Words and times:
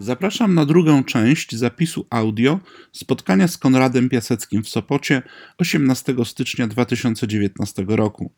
Zapraszam 0.00 0.54
na 0.54 0.64
drugą 0.64 1.04
część 1.04 1.54
zapisu 1.54 2.06
audio 2.10 2.60
spotkania 2.92 3.48
z 3.48 3.58
Konradem 3.58 4.08
Piaseckim 4.08 4.62
w 4.62 4.68
Sopocie 4.68 5.22
18 5.58 6.14
stycznia 6.24 6.66
2019 6.66 7.84
roku. 7.88 8.30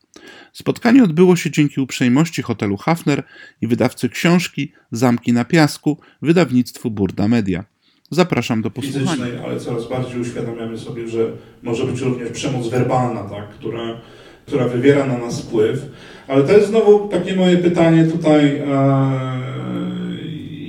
Spotkanie 0.53 1.03
odbyło 1.03 1.35
się 1.35 1.51
dzięki 1.51 1.81
uprzejmości 1.81 2.41
hotelu 2.41 2.77
Hafner 2.77 3.23
i 3.61 3.67
wydawcy 3.67 4.09
książki 4.09 4.71
Zamki 4.91 5.33
na 5.33 5.45
Piasku, 5.45 5.97
wydawnictwu 6.21 6.91
Burda 6.91 7.27
Media. 7.27 7.63
Zapraszam 8.11 8.61
do 8.61 8.71
posłuchania. 8.71 9.05
fizycznej, 9.05 9.45
ale 9.45 9.59
coraz 9.59 9.89
bardziej 9.89 10.21
uświadamiamy 10.21 10.77
sobie, 10.77 11.07
że 11.07 11.31
może 11.63 11.85
być 11.85 12.01
również 12.01 12.31
przemoc 12.31 12.67
werbalna, 12.67 13.23
tak, 13.23 13.49
która, 13.49 14.01
która 14.45 14.67
wywiera 14.67 15.07
na 15.07 15.17
nas 15.17 15.41
wpływ. 15.41 15.85
Ale 16.27 16.43
to 16.43 16.51
jest 16.51 16.67
znowu 16.67 17.07
takie 17.07 17.35
moje 17.35 17.57
pytanie 17.57 18.05
tutaj, 18.05 18.57
e, 18.57 19.40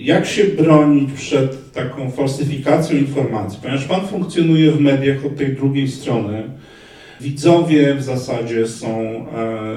jak 0.05 0.27
się 0.27 0.45
bronić 0.45 1.12
przed 1.12 1.73
taką 1.73 2.11
falsyfikacją 2.11 2.98
informacji? 2.98 3.59
Ponieważ 3.62 3.84
Pan 3.84 4.06
funkcjonuje 4.06 4.70
w 4.70 4.80
mediach 4.80 5.27
od 5.27 5.37
tej 5.37 5.56
drugiej 5.56 5.88
strony. 5.88 6.42
Widzowie 7.20 7.95
w 7.95 8.02
zasadzie 8.02 8.69
są, 8.69 8.98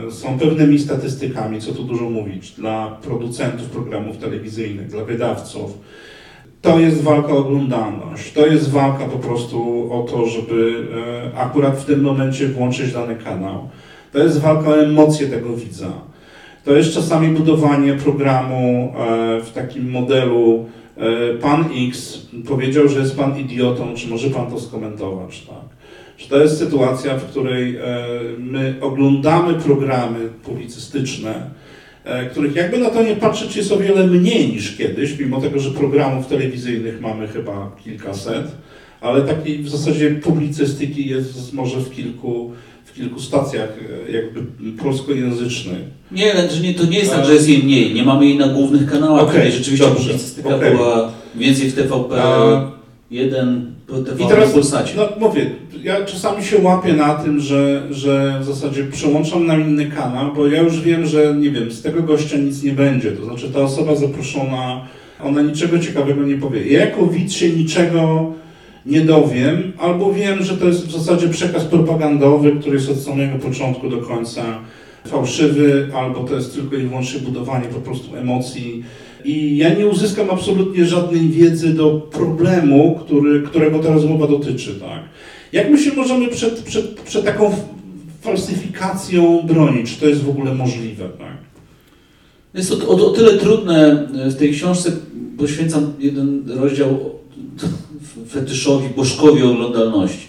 e, 0.08 0.12
są 0.12 0.40
pewnymi 0.40 0.80
statystykami, 0.80 1.62
co 1.62 1.74
tu 1.74 1.84
dużo 1.84 2.10
mówić, 2.10 2.52
dla 2.52 2.98
producentów 3.02 3.70
programów 3.70 4.18
telewizyjnych, 4.18 4.88
dla 4.88 5.04
wydawców 5.04 5.78
to 6.66 6.80
jest 6.80 7.02
walka 7.02 7.34
o 7.34 7.38
oglądalność. 7.38 8.34
To 8.34 8.46
jest 8.46 8.70
walka 8.70 9.06
po 9.06 9.18
prostu 9.18 9.88
o 9.94 10.04
to, 10.04 10.26
żeby 10.26 10.88
e, 11.34 11.38
akurat 11.38 11.78
w 11.78 11.86
tym 11.86 12.02
momencie 12.02 12.48
włączyć 12.48 12.94
dany 12.94 13.16
kanał. 13.16 13.70
To 14.12 14.20
jest 14.20 14.42
walka 14.42 14.70
o 14.70 14.84
emocje 14.84 15.28
tego 15.28 15.54
widza. 15.54 15.92
To 16.66 16.76
jest 16.76 16.94
czasami 16.94 17.28
budowanie 17.28 17.94
programu 17.94 18.94
e, 18.98 19.42
w 19.42 19.52
takim 19.52 19.92
modelu 19.92 20.66
e, 20.98 21.34
Pan 21.34 21.66
X 21.90 22.22
powiedział, 22.48 22.88
że 22.88 23.00
jest 23.00 23.17
Pan 23.17 23.39
idiotą, 23.39 23.94
czy 23.95 24.08
może 24.08 24.30
Pan 24.30 24.52
to 24.52 24.59
skomentować, 24.59 25.42
tak? 25.42 25.76
Że 26.17 26.28
to 26.28 26.38
jest 26.38 26.58
sytuacja, 26.58 27.17
w 27.17 27.23
której 27.23 27.80
my 28.38 28.76
oglądamy 28.81 29.54
programy 29.54 30.20
publicystyczne, 30.44 31.50
E, 32.06 32.30
których 32.30 32.56
jakby 32.56 32.78
na 32.78 32.89
to 32.89 33.04
nie 33.04 33.16
patrzeć 33.16 33.56
jest 33.56 33.72
o 33.72 33.78
wiele 33.78 34.08
mniej 34.08 34.50
niż 34.50 34.78
kiedyś, 34.78 35.20
mimo 35.20 35.42
tego, 35.42 35.59
że 35.59 35.72
programów 35.72 36.28
telewizyjnych 36.28 37.02
mamy 37.02 37.28
chyba 37.28 37.76
kilkaset, 37.84 38.45
ale 39.02 39.22
takiej 39.22 39.58
w 39.58 39.70
zasadzie 39.70 40.11
publicystyki 40.11 41.09
jest 41.09 41.54
może 41.54 41.80
w 41.80 41.92
kilku, 41.92 42.52
kilku 42.96 43.20
stacjach 43.20 43.70
e, 44.08 44.12
jakby 44.12 44.42
polskojęzycznych. 44.84 45.80
Nie, 46.12 46.32
znaczy 46.32 46.62
nie, 46.62 46.74
to 46.74 46.86
nie 46.86 47.00
jest 47.00 47.12
tak, 47.12 47.26
że 47.26 47.34
jest 47.34 47.50
jej 47.50 47.64
mniej. 47.64 47.94
Nie 47.94 48.04
mamy 48.04 48.26
jej 48.26 48.38
na 48.38 48.48
głównych 48.48 48.92
kanałach. 48.92 49.24
Okay, 49.24 49.52
rzeczywiście 49.52 49.86
dobrze, 49.86 50.04
publicystyka 50.04 50.56
okay. 50.56 50.72
była 50.72 51.12
więcej 51.36 51.70
w 51.70 51.76
TVP. 51.76 52.23
A... 52.23 52.72
Jeden 53.12 53.76
i 54.20 54.28
teraz, 54.28 54.54
no 54.96 55.10
mówię, 55.20 55.50
ja 55.84 56.06
czasami 56.06 56.44
się 56.44 56.62
łapię 56.62 56.94
na 56.94 57.14
tym, 57.14 57.40
że, 57.40 57.88
że 57.92 58.40
w 58.42 58.46
zasadzie 58.46 58.84
przełączam 58.84 59.46
na 59.46 59.58
inny 59.58 59.86
kanał, 59.86 60.34
bo 60.36 60.48
ja 60.48 60.62
już 60.62 60.82
wiem, 60.82 61.06
że 61.06 61.36
nie 61.36 61.52
wiem, 61.52 61.72
z 61.72 61.82
tego 61.82 62.04
gościa 62.04 62.38
nic 62.38 62.64
nie 62.64 62.72
będzie. 62.72 63.12
To 63.12 63.26
znaczy 63.26 63.50
ta 63.50 63.60
osoba 63.60 63.96
zaproszona, 63.96 64.88
ona 65.23 65.42
niczego 65.42 65.80
ciekawego 65.80 66.23
nie 66.23 66.38
powie. 66.38 66.72
Ja 66.72 66.80
jako 66.80 67.06
widz 67.06 67.34
się 67.34 67.50
niczego 67.50 68.34
nie 68.86 69.02
dowiem, 69.02 69.72
albo 69.78 70.14
wiem, 70.14 70.44
że 70.44 70.58
to 70.58 70.67
jest 70.67 70.88
w 70.88 70.91
zasadzie 70.91 71.30
przekaz 71.30 71.64
propagandowy, 71.64 72.52
który 72.52 72.75
jest 72.75 72.89
od 72.89 73.00
samego 73.00 73.38
początku 73.38 73.89
do 73.89 73.97
końca 73.97 74.59
fałszywy, 75.08 75.89
albo 75.95 76.23
to 76.23 76.36
jest 76.36 76.55
tylko 76.55 76.75
i 76.75 76.83
wyłącznie 76.83 77.19
budowanie 77.19 77.67
po 77.67 77.80
prostu 77.80 78.16
emocji 78.16 78.83
i 79.25 79.58
ja 79.58 79.73
nie 79.73 79.88
uzyskam 79.88 80.30
absolutnie 80.30 80.86
żadnej 80.86 81.30
wiedzy 81.30 81.73
do 81.73 81.92
problemu, 82.11 83.00
który, 83.05 83.42
którego 83.42 83.80
ta 83.80 83.89
rozmowa 83.89 84.27
dotyczy. 84.27 84.75
Tak? 84.80 85.03
Jak 85.52 85.72
my 85.72 85.77
się 85.77 85.94
możemy 85.94 86.27
przed, 86.27 86.60
przed, 86.60 86.99
przed 87.02 87.26
taką 87.26 87.55
falsyfikacją 88.21 89.42
bronić? 89.42 89.93
Czy 89.93 89.99
to 89.99 90.08
jest 90.08 90.23
w 90.23 90.30
ogóle 90.30 90.55
możliwe? 90.55 91.10
Tak? 91.10 91.37
Jest 92.54 92.71
o, 92.71 92.87
o, 92.87 93.08
o 93.08 93.10
tyle 93.10 93.37
trudne. 93.37 94.08
W 94.14 94.36
tej 94.36 94.52
książce 94.52 94.92
poświęcam 95.37 95.93
jeden 95.99 96.43
rozdział 96.48 97.15
fetyszowi, 98.30 98.89
bożkowi 98.89 99.43
oglądalności. 99.43 100.27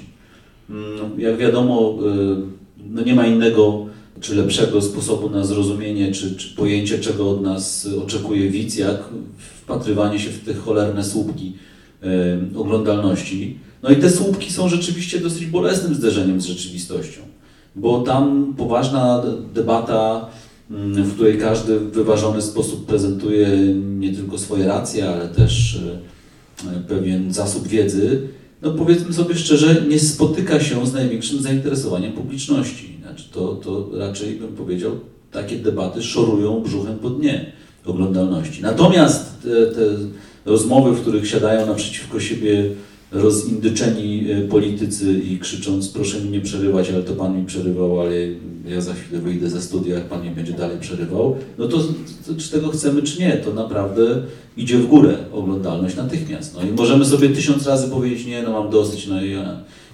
Mm, 0.70 1.20
jak 1.20 1.36
wiadomo, 1.36 1.98
y, 2.00 2.86
no 2.90 3.02
nie 3.02 3.14
ma 3.14 3.26
innego 3.26 3.86
czy 4.20 4.34
lepszego 4.34 4.82
sposobu 4.82 5.30
na 5.30 5.44
zrozumienie, 5.44 6.12
czy, 6.12 6.36
czy 6.36 6.56
pojęcie, 6.56 6.98
czego 6.98 7.30
od 7.30 7.42
nas 7.42 7.88
oczekuje 8.04 8.50
widz, 8.50 8.76
jak 8.76 9.02
wpatrywanie 9.38 10.18
się 10.18 10.30
w 10.30 10.44
te 10.44 10.54
cholerne 10.54 11.04
słupki 11.04 11.52
y, 12.54 12.58
oglądalności. 12.58 13.58
No 13.82 13.90
i 13.90 13.96
te 13.96 14.10
słupki 14.10 14.52
są 14.52 14.68
rzeczywiście 14.68 15.20
dosyć 15.20 15.46
bolesnym 15.46 15.94
zderzeniem 15.94 16.40
z 16.40 16.44
rzeczywistością, 16.44 17.20
bo 17.76 18.00
tam 18.00 18.54
poważna 18.56 19.22
debata, 19.54 20.26
y, 20.70 20.74
w 21.02 21.14
której 21.14 21.38
każdy 21.38 21.80
w 21.80 21.92
wyważony 21.92 22.42
sposób 22.42 22.86
prezentuje 22.86 23.48
nie 23.74 24.12
tylko 24.12 24.38
swoje 24.38 24.66
racje, 24.66 25.08
ale 25.08 25.28
też 25.28 25.74
y, 25.74 25.98
pewien 26.88 27.32
zasób 27.32 27.68
wiedzy, 27.68 28.28
no 28.62 28.70
powiedzmy 28.70 29.12
sobie 29.12 29.34
szczerze, 29.34 29.84
nie 29.88 29.98
spotyka 29.98 30.60
się 30.60 30.86
z 30.86 30.92
największym 30.92 31.42
zainteresowaniem 31.42 32.12
publiczności. 32.12 32.98
Znaczy 33.02 33.24
to, 33.32 33.54
to 33.54 33.88
raczej 33.92 34.34
bym 34.34 34.48
powiedział, 34.48 34.92
takie 35.32 35.56
debaty 35.56 36.02
szorują 36.02 36.62
brzuchem 36.62 36.98
po 36.98 37.10
dnie 37.10 37.52
oglądalności. 37.84 38.62
Natomiast 38.62 39.42
te, 39.42 39.48
te 39.48 39.80
rozmowy, 40.44 40.92
w 40.92 41.00
których 41.00 41.28
siadają 41.28 41.66
naprzeciwko 41.66 42.20
siebie 42.20 42.70
rozindyczeni 43.12 44.26
e, 44.30 44.40
politycy 44.40 45.12
i 45.12 45.38
krzycząc, 45.38 45.88
proszę 45.88 46.20
mi 46.20 46.30
nie 46.30 46.40
przerywać, 46.40 46.90
ale 46.90 47.02
to 47.02 47.12
pan 47.12 47.38
mi 47.38 47.46
przerywał, 47.46 48.00
ale 48.00 48.12
ja 48.68 48.80
za 48.80 48.94
chwilę 48.94 49.20
wyjdę 49.20 49.50
ze 49.50 49.62
studia, 49.62 49.94
jak 49.94 50.04
pan 50.04 50.22
nie 50.22 50.30
będzie 50.30 50.52
dalej 50.52 50.78
przerywał, 50.80 51.36
no 51.58 51.68
to, 51.68 51.78
to, 52.26 52.34
czy 52.38 52.50
tego 52.50 52.68
chcemy, 52.68 53.02
czy 53.02 53.20
nie, 53.20 53.32
to 53.32 53.54
naprawdę 53.54 54.22
idzie 54.56 54.78
w 54.78 54.86
górę 54.86 55.16
oglądalność 55.32 55.96
natychmiast. 55.96 56.54
No 56.54 56.62
i 56.62 56.72
możemy 56.72 57.04
sobie 57.04 57.28
tysiąc 57.28 57.66
razy 57.66 57.88
powiedzieć, 57.88 58.26
nie, 58.26 58.42
no 58.42 58.52
mam 58.52 58.70
dosyć, 58.70 59.06
no 59.06 59.24
i 59.24 59.36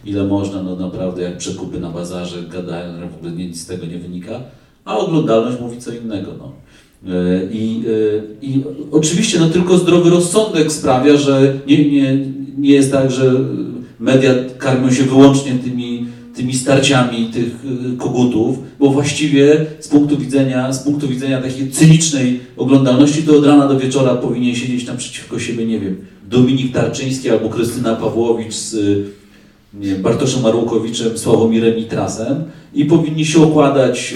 ile 0.05 0.25
można, 0.25 0.63
no 0.63 0.77
naprawdę 0.77 1.23
jak 1.23 1.39
przekupy 1.39 1.81
na 1.81 1.91
bazarze 1.91 2.43
gadają, 2.43 3.09
w 3.11 3.15
ogóle 3.15 3.33
nic 3.33 3.61
z 3.61 3.67
tego 3.67 3.87
nie 3.87 3.99
wynika, 3.99 4.41
a 4.85 4.99
oglądalność 4.99 5.61
mówi 5.61 5.79
co 5.79 5.93
innego. 5.93 6.33
No. 6.39 6.53
E, 7.15 7.45
I, 7.53 7.85
e, 7.87 8.47
I 8.47 8.65
oczywiście 8.93 9.41
no, 9.41 9.49
tylko 9.49 9.79
zdrowy 9.79 10.11
rozsądek 10.11 10.73
sprawia, 10.73 11.17
że 11.17 11.59
nie, 11.67 11.91
nie, 11.91 12.19
nie 12.59 12.71
jest 12.71 12.93
tak, 12.93 13.11
że 13.11 13.33
media 14.01 14.35
karmią 14.59 14.91
się 14.91 15.03
wyłącznie 15.03 15.53
tymi, 15.53 16.07
tymi 16.37 16.55
starciami 16.55 17.27
tych 17.27 17.47
e, 17.47 17.97
kogutów, 17.97 18.59
bo 18.79 18.91
właściwie 18.91 19.67
z 19.81 19.89
punktu 19.89 20.19
widzenia, 20.19 20.73
z 20.73 20.83
punktu 20.85 21.09
widzenia 21.09 21.43
takiej 21.43 21.71
cynicznej 21.71 22.41
oglądalności 22.57 23.23
to 23.23 23.37
od 23.37 23.47
rana 23.47 23.69
do 23.69 23.79
wieczora 23.79 24.15
powinien 24.15 24.55
siedzieć 24.55 24.87
naprzeciwko 24.87 25.39
siebie, 25.39 25.67
nie 25.67 25.81
wiem, 25.81 25.97
Dominik 26.31 26.73
Tarczyński 26.73 27.31
albo 27.31 27.49
Krystyna 27.49 27.97
Pawłowicz 27.97 28.55
z 28.55 28.77
nie 29.75 29.95
Bartoszem 29.95 30.47
Arłukowiczem, 30.47 31.19
Sławomirem 31.19 31.77
Mitrasem 31.77 32.45
i 32.75 32.85
powinni 32.85 33.27
się 33.27 33.43
okładać 33.43 34.15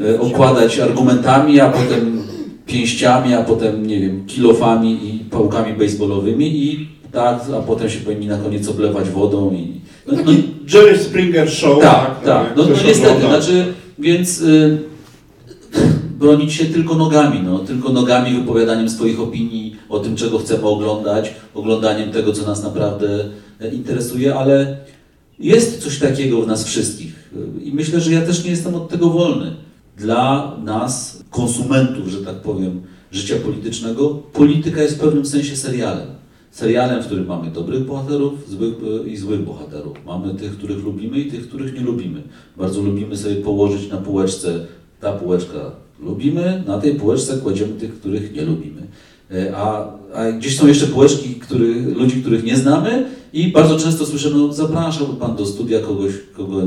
E, 0.00 0.20
okładać 0.20 0.78
argumentami, 0.78 1.60
a 1.60 1.70
potem 1.70 2.22
pięściami, 2.66 3.34
a 3.34 3.42
potem, 3.42 3.86
nie 3.86 4.00
wiem, 4.00 4.26
kilofami 4.26 4.98
i 5.08 5.24
pałkami 5.24 5.72
baseballowymi 5.72 6.64
i 6.64 6.88
tak, 7.16 7.40
a 7.58 7.62
potem 7.62 7.90
się 7.90 8.00
powinni 8.00 8.26
na 8.26 8.38
koniec 8.38 8.68
oblewać 8.68 9.10
wodą 9.10 9.52
i... 9.52 9.80
No, 10.06 10.12
no, 10.26 10.32
Jerry 10.74 10.98
Springer 10.98 11.50
Show. 11.50 11.82
Tak, 11.82 12.06
tak. 12.06 12.24
tak. 12.24 12.56
No, 12.56 12.62
no 12.62 12.76
niestety, 12.86 13.20
znaczy, 13.20 13.74
więc 13.98 14.40
y, 14.40 14.78
bronić 16.20 16.52
się 16.52 16.64
tylko 16.64 16.94
nogami, 16.94 17.40
no, 17.44 17.58
tylko 17.58 17.92
nogami, 17.92 18.34
wypowiadaniem 18.40 18.90
swoich 18.90 19.20
opinii 19.20 19.76
o 19.88 19.98
tym, 19.98 20.16
czego 20.16 20.38
chcemy 20.38 20.62
oglądać, 20.62 21.34
oglądaniem 21.54 22.10
tego, 22.10 22.32
co 22.32 22.46
nas 22.46 22.62
naprawdę 22.62 23.24
e, 23.60 23.74
interesuje, 23.74 24.34
ale 24.34 24.76
jest 25.38 25.82
coś 25.82 25.98
takiego 25.98 26.42
w 26.42 26.46
nas 26.46 26.64
wszystkich 26.64 27.30
i 27.62 27.72
myślę, 27.74 28.00
że 28.00 28.12
ja 28.12 28.22
też 28.22 28.44
nie 28.44 28.50
jestem 28.50 28.74
od 28.74 28.88
tego 28.88 29.10
wolny 29.10 29.56
dla 29.96 30.56
nas, 30.64 31.22
konsumentów, 31.30 32.08
że 32.08 32.18
tak 32.18 32.34
powiem, 32.34 32.82
życia 33.12 33.34
politycznego, 33.44 34.08
polityka 34.32 34.82
jest 34.82 34.96
w 34.96 35.00
pewnym 35.00 35.26
sensie 35.26 35.56
serialem. 35.56 36.15
Serialem, 36.56 37.02
w 37.02 37.06
którym 37.06 37.26
mamy 37.26 37.50
dobrych 37.50 37.84
bohaterów 37.84 38.50
złych, 38.50 38.74
i 39.06 39.16
złych 39.16 39.44
bohaterów. 39.44 39.96
Mamy 40.06 40.34
tych, 40.34 40.58
których 40.58 40.84
lubimy 40.84 41.18
i 41.18 41.30
tych, 41.30 41.48
których 41.48 41.74
nie 41.74 41.80
lubimy. 41.80 42.22
Bardzo 42.56 42.80
lubimy 42.82 43.16
sobie 43.16 43.36
położyć 43.36 43.90
na 43.90 43.96
półeczce, 43.96 44.66
ta 45.00 45.12
półeczka 45.12 45.70
lubimy, 46.00 46.62
na 46.66 46.78
tej 46.78 46.94
półeczce 46.94 47.36
kładziemy 47.36 47.72
tych, 47.72 48.00
których 48.00 48.34
nie 48.34 48.42
lubimy. 48.42 48.86
E, 49.30 49.56
a, 49.56 49.92
a 50.14 50.32
gdzieś 50.32 50.58
są 50.58 50.66
jeszcze 50.66 50.86
półeczki 50.86 51.34
który, 51.34 51.82
ludzi, 51.82 52.20
których 52.20 52.44
nie 52.44 52.56
znamy 52.56 53.06
i 53.32 53.48
bardzo 53.48 53.78
często 53.78 54.06
słyszę, 54.06 54.30
no 54.30 54.52
zapraszałby 54.52 55.16
Pan 55.16 55.36
do 55.36 55.46
studia 55.46 55.80
kogoś, 55.80 56.12
kogo 56.36 56.62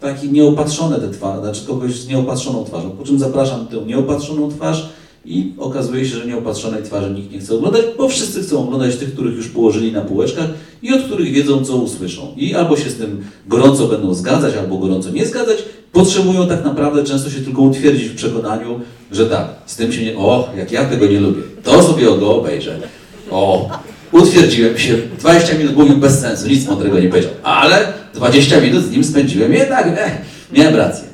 taki 0.00 0.32
nieopatrzone 0.32 1.00
te 1.00 1.10
twarze, 1.10 1.42
znaczy 1.42 1.66
kogoś 1.66 2.00
z 2.00 2.08
nieopatrzoną 2.08 2.64
twarzą. 2.64 2.90
Po 2.90 3.04
czym 3.04 3.18
zapraszam 3.18 3.66
tę 3.66 3.76
nieopatrzoną 3.86 4.50
twarz 4.50 4.88
I 5.24 5.52
okazuje 5.58 6.04
się, 6.04 6.16
że 6.16 6.26
nieopatrzonej 6.26 6.82
twarzy 6.82 7.10
nikt 7.10 7.32
nie 7.32 7.38
chce 7.38 7.54
oglądać, 7.54 7.82
bo 7.98 8.08
wszyscy 8.08 8.42
chcą 8.42 8.62
oglądać 8.62 8.96
tych, 8.96 9.12
których 9.12 9.36
już 9.36 9.48
położyli 9.48 9.92
na 9.92 10.00
półeczkach 10.00 10.46
i 10.82 10.92
od 10.92 11.02
których 11.02 11.32
wiedzą, 11.32 11.64
co 11.64 11.76
usłyszą. 11.76 12.34
I 12.36 12.54
albo 12.54 12.76
się 12.76 12.90
z 12.90 12.96
tym 12.96 13.24
gorąco 13.46 13.86
będą 13.86 14.14
zgadzać, 14.14 14.54
albo 14.56 14.78
gorąco 14.78 15.10
nie 15.10 15.26
zgadzać. 15.26 15.58
Potrzebują 15.92 16.48
tak 16.48 16.64
naprawdę 16.64 17.04
często 17.04 17.30
się 17.30 17.40
tylko 17.40 17.62
utwierdzić 17.62 18.08
w 18.08 18.16
przekonaniu, 18.16 18.80
że 19.12 19.26
tak, 19.26 19.46
z 19.66 19.76
tym 19.76 19.92
się 19.92 20.04
nie. 20.04 20.18
O, 20.18 20.48
jak 20.56 20.72
ja 20.72 20.84
tego 20.84 21.06
nie 21.06 21.20
lubię, 21.20 21.42
to 21.62 21.82
sobie 21.82 22.04
go 22.04 22.36
obejrzę. 22.36 22.78
O, 23.30 23.70
utwierdziłem 24.12 24.78
się. 24.78 24.98
20 25.18 25.58
minut 25.58 25.76
mówił 25.76 25.96
bez 25.96 26.20
sensu, 26.20 26.48
nic 26.48 26.66
mądrego 26.66 27.00
nie 27.00 27.08
powiedział. 27.08 27.32
Ale 27.42 27.92
20 28.14 28.60
minut 28.60 28.84
z 28.84 28.90
nim 28.90 29.04
spędziłem 29.04 29.52
jednak, 29.52 29.86
eh, 29.86 30.12
miałem 30.52 30.76
rację. 30.76 31.07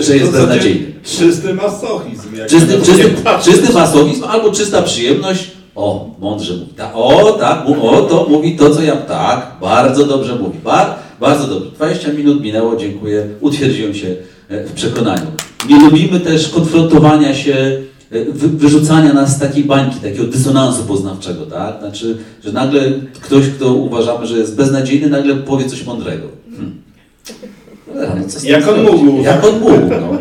Że 0.00 0.16
jest 0.16 0.32
beznadziejny. 0.32 0.86
Czysty 1.04 1.54
masochizm. 1.54 2.28
Czysty, 2.48 2.78
czysty, 2.78 3.14
czysty 3.42 3.72
masochizm 3.72 4.24
albo 4.24 4.52
czysta 4.52 4.82
przyjemność. 4.82 5.50
O, 5.74 6.10
mądrze 6.18 6.54
mówi. 6.56 6.72
Ta, 6.76 6.94
o, 6.94 7.32
tak, 7.32 7.64
o, 7.82 8.00
to 8.00 8.26
mówi 8.30 8.56
to, 8.56 8.74
co 8.74 8.82
ja. 8.82 8.96
Tak, 8.96 9.56
bardzo 9.60 10.06
dobrze 10.06 10.36
mówi. 10.36 10.58
Bar, 10.64 10.94
bardzo 11.20 11.46
dobrze. 11.46 11.70
20 11.70 12.12
minut 12.12 12.42
minęło, 12.42 12.76
dziękuję. 12.76 13.26
Utwierdziłem 13.40 13.94
się 13.94 14.16
e, 14.48 14.64
w 14.64 14.72
przekonaniu. 14.72 15.26
Nie 15.68 15.80
lubimy 15.80 16.20
też 16.20 16.48
konfrontowania 16.48 17.34
się, 17.34 17.82
e, 18.10 18.24
wy, 18.24 18.48
wyrzucania 18.48 19.12
nas 19.12 19.36
z 19.36 19.38
takiej 19.38 19.64
bańki, 19.64 19.96
takiego 20.00 20.24
dysonansu 20.24 20.82
poznawczego, 20.82 21.46
tak? 21.46 21.80
Znaczy, 21.80 22.18
że 22.44 22.52
nagle 22.52 22.92
ktoś, 23.20 23.48
kto 23.48 23.74
uważamy, 23.74 24.26
że 24.26 24.38
jest 24.38 24.56
beznadziejny, 24.56 25.08
nagle 25.08 25.36
powie 25.36 25.64
coś 25.64 25.84
mądrego. 25.86 26.26
Hmm. 26.50 26.82
Jak 28.44 28.68
on 28.68 28.82
mógł. 28.82 29.22
Jak 29.22 29.44
on 29.44 29.60
mógł, 29.60 29.90
no. 29.90 30.18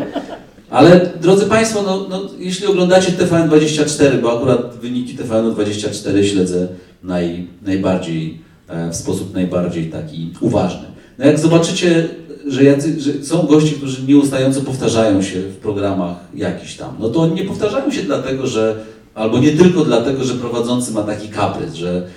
Ale 0.70 1.10
drodzy 1.22 1.46
Państwo, 1.46 1.82
no, 1.82 2.06
no, 2.10 2.22
jeśli 2.40 2.68
oglądacie 2.68 3.12
TVN24, 3.12 4.22
bo 4.22 4.38
akurat 4.38 4.76
wyniki 4.76 5.18
TVN24 5.18 6.24
śledzę 6.24 6.68
naj, 7.04 7.48
najbardziej, 7.66 8.40
e, 8.68 8.90
w 8.90 8.96
sposób 8.96 9.34
najbardziej 9.34 9.86
taki 9.86 10.34
uważny. 10.42 10.88
No 11.18 11.26
jak 11.26 11.40
zobaczycie, 11.40 12.10
że, 12.48 12.64
jacy, 12.64 13.02
że 13.02 13.24
są 13.24 13.48
goście, 13.48 13.76
którzy 13.76 14.04
nieustająco 14.04 14.62
powtarzają 14.62 15.22
się 15.22 15.42
w 15.42 15.56
programach 15.56 16.16
jakiś 16.36 16.78
tam, 16.78 16.96
no 17.00 17.10
to 17.10 17.20
oni 17.20 17.34
nie 17.34 17.46
powtarzają 17.46 17.92
się 17.92 18.04
dlatego, 18.04 18.48
że, 18.48 18.76
albo 19.16 19.40
nie 19.40 19.52
tylko 19.52 19.86
dlatego, 19.86 20.24
że 20.24 20.34
prowadzący 20.34 20.92
ma 20.92 21.04
taki 21.04 21.28
kaprys, 21.28 21.74
że 21.74 22.08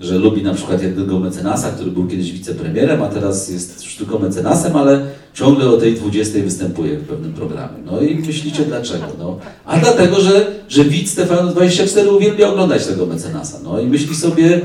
że 0.00 0.18
lubi 0.18 0.42
na 0.42 0.54
przykład 0.54 0.82
jednego 0.82 1.18
mecenasa, 1.18 1.70
który 1.70 1.90
był 1.90 2.06
kiedyś 2.06 2.32
wicepremierem, 2.32 3.02
a 3.02 3.08
teraz 3.08 3.48
jest 3.48 3.84
już 3.84 3.96
tylko 3.96 4.18
mecenasem, 4.18 4.76
ale 4.76 5.06
ciągle 5.34 5.68
o 5.68 5.76
tej 5.76 5.94
20 5.94 6.38
występuje 6.38 6.98
w 6.98 7.08
pewnym 7.08 7.32
programie. 7.32 7.78
No 7.86 8.00
i 8.00 8.14
myślicie 8.14 8.64
dlaczego? 8.64 9.04
No, 9.18 9.38
a 9.64 9.78
dlatego, 9.78 10.20
że, 10.20 10.46
że 10.68 10.84
widz 10.84 11.16
TVN24 11.16 12.16
uwielbia 12.16 12.48
oglądać 12.48 12.86
tego 12.86 13.06
mecenasa. 13.06 13.58
No 13.64 13.80
i 13.80 13.86
myśli 13.86 14.16
sobie, 14.16 14.60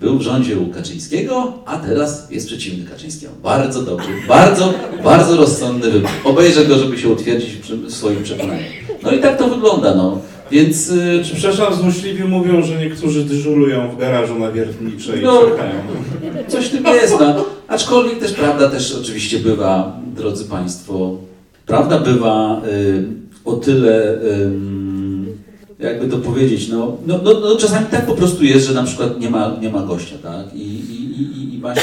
był 0.00 0.18
w 0.18 0.22
rządzie 0.22 0.58
u 0.58 0.66
Kaczyńskiego, 0.66 1.52
a 1.66 1.76
teraz 1.76 2.30
jest 2.30 2.46
przeciwny 2.46 2.90
Kaczyńskiemu. 2.90 3.34
Bardzo 3.42 3.82
dobry, 3.82 4.06
bardzo, 4.28 4.74
bardzo 5.04 5.36
rozsądny 5.36 5.90
wybór. 5.90 6.10
Obejrzę 6.24 6.64
go, 6.64 6.78
żeby 6.78 6.98
się 6.98 7.08
utwierdzić 7.08 7.50
w, 7.50 7.92
swoim 7.92 8.22
przekonaniu. 8.22 8.64
No 9.02 9.12
i 9.12 9.20
tak 9.20 9.38
to 9.38 9.48
wygląda, 9.48 9.94
no. 9.94 10.20
Więc 10.50 10.90
y, 10.90 11.22
Czy 11.24 11.34
przepraszam, 11.34 11.74
złośliwi 11.74 12.24
mówią, 12.24 12.62
że 12.62 12.76
niektórzy 12.78 13.24
dyżurują 13.24 13.90
w 13.90 13.98
garażu 13.98 14.38
na 14.38 14.52
Wiertniczej 14.52 15.20
No. 15.22 15.42
i 15.42 15.50
czekają. 15.50 15.74
Coś 16.48 16.66
w 16.66 16.70
tym 16.70 16.84
jest, 16.84 17.16
no. 17.20 17.44
Aczkolwiek 17.68 18.18
też 18.18 18.32
prawda 18.32 18.68
też 18.68 18.94
oczywiście 19.00 19.38
bywa, 19.38 20.00
drodzy 20.16 20.44
Państwo, 20.44 21.16
prawda 21.66 21.98
bywa 21.98 22.62
y, 22.66 23.04
o 23.44 23.52
tyle, 23.52 24.20
ym, 24.42 25.26
jakby 25.78 26.08
to 26.08 26.18
powiedzieć, 26.18 26.68
no, 26.68 26.96
no, 27.06 27.20
no, 27.24 27.40
no 27.40 27.56
czasami 27.56 27.86
tak 27.86 28.06
po 28.06 28.14
prostu 28.14 28.44
jest, 28.44 28.66
że 28.66 28.74
na 28.74 28.82
przykład 28.82 29.20
nie 29.20 29.30
ma, 29.30 29.56
nie 29.60 29.70
ma 29.70 29.82
gościa, 29.82 30.16
tak? 30.22 30.54
I, 30.54 30.62
i, 30.62 31.22
i, 31.22 31.54
i 31.54 31.58
ma, 31.58 31.74
się, 31.74 31.80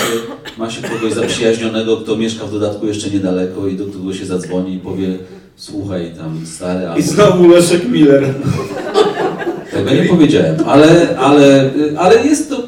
ma 0.57 0.69
się 0.69 0.81
kogoś 0.81 1.13
zaprzyjaźnionego, 1.13 1.97
kto 1.97 2.15
mieszka 2.15 2.45
w 2.45 2.51
dodatku 2.51 2.87
jeszcze 2.87 3.09
niedaleko 3.09 3.67
i 3.67 3.75
do 3.75 3.85
którego 3.85 4.13
się 4.13 4.25
zadzwoni 4.25 4.75
i 4.75 4.79
powie, 4.79 5.17
słuchaj 5.55 6.11
tam 6.17 6.45
stary, 6.45 6.99
I 6.99 7.01
znowu 7.01 7.47
Leszek 7.47 7.89
Miller. 7.89 8.33
tego 9.71 9.91
nie 9.91 10.09
powiedziałem, 10.09 10.55
ale, 10.65 11.17
ale, 11.17 11.71
ale 11.97 12.25
jest 12.25 12.49
to, 12.49 12.63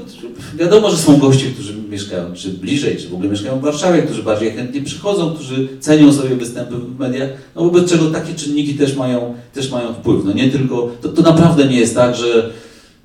wiadomo, 0.58 0.90
że 0.92 0.98
są 0.98 1.18
goście, 1.18 1.46
którzy 1.52 1.74
mieszkają 1.90 2.34
czy 2.34 2.50
bliżej, 2.50 2.98
czy 2.98 3.10
w 3.10 3.14
ogóle 3.14 3.30
mieszkają 3.30 3.60
w 3.60 3.62
Warszawie, 3.62 4.02
którzy 4.02 4.24
bardziej 4.24 4.52
chętnie 4.52 4.82
przychodzą, 4.82 5.34
którzy 5.34 5.68
cenią 5.80 6.14
sobie 6.14 6.36
występy 6.36 6.76
w 6.76 7.00
mediach, 7.00 7.30
no 7.56 7.64
wobec 7.64 7.90
czego 7.90 8.06
takie 8.06 8.34
czynniki 8.34 8.74
też 8.74 8.96
mają, 8.96 9.34
też 9.54 9.72
mają 9.72 9.94
wpływ. 9.94 10.26
No 10.26 10.34
nie 10.34 10.50
tylko, 10.52 10.92
to, 11.02 11.10
to 11.10 11.22
naprawdę 11.22 11.66
nie 11.66 11.80
jest 11.80 11.96
tak, 11.96 12.16
że 12.16 12.50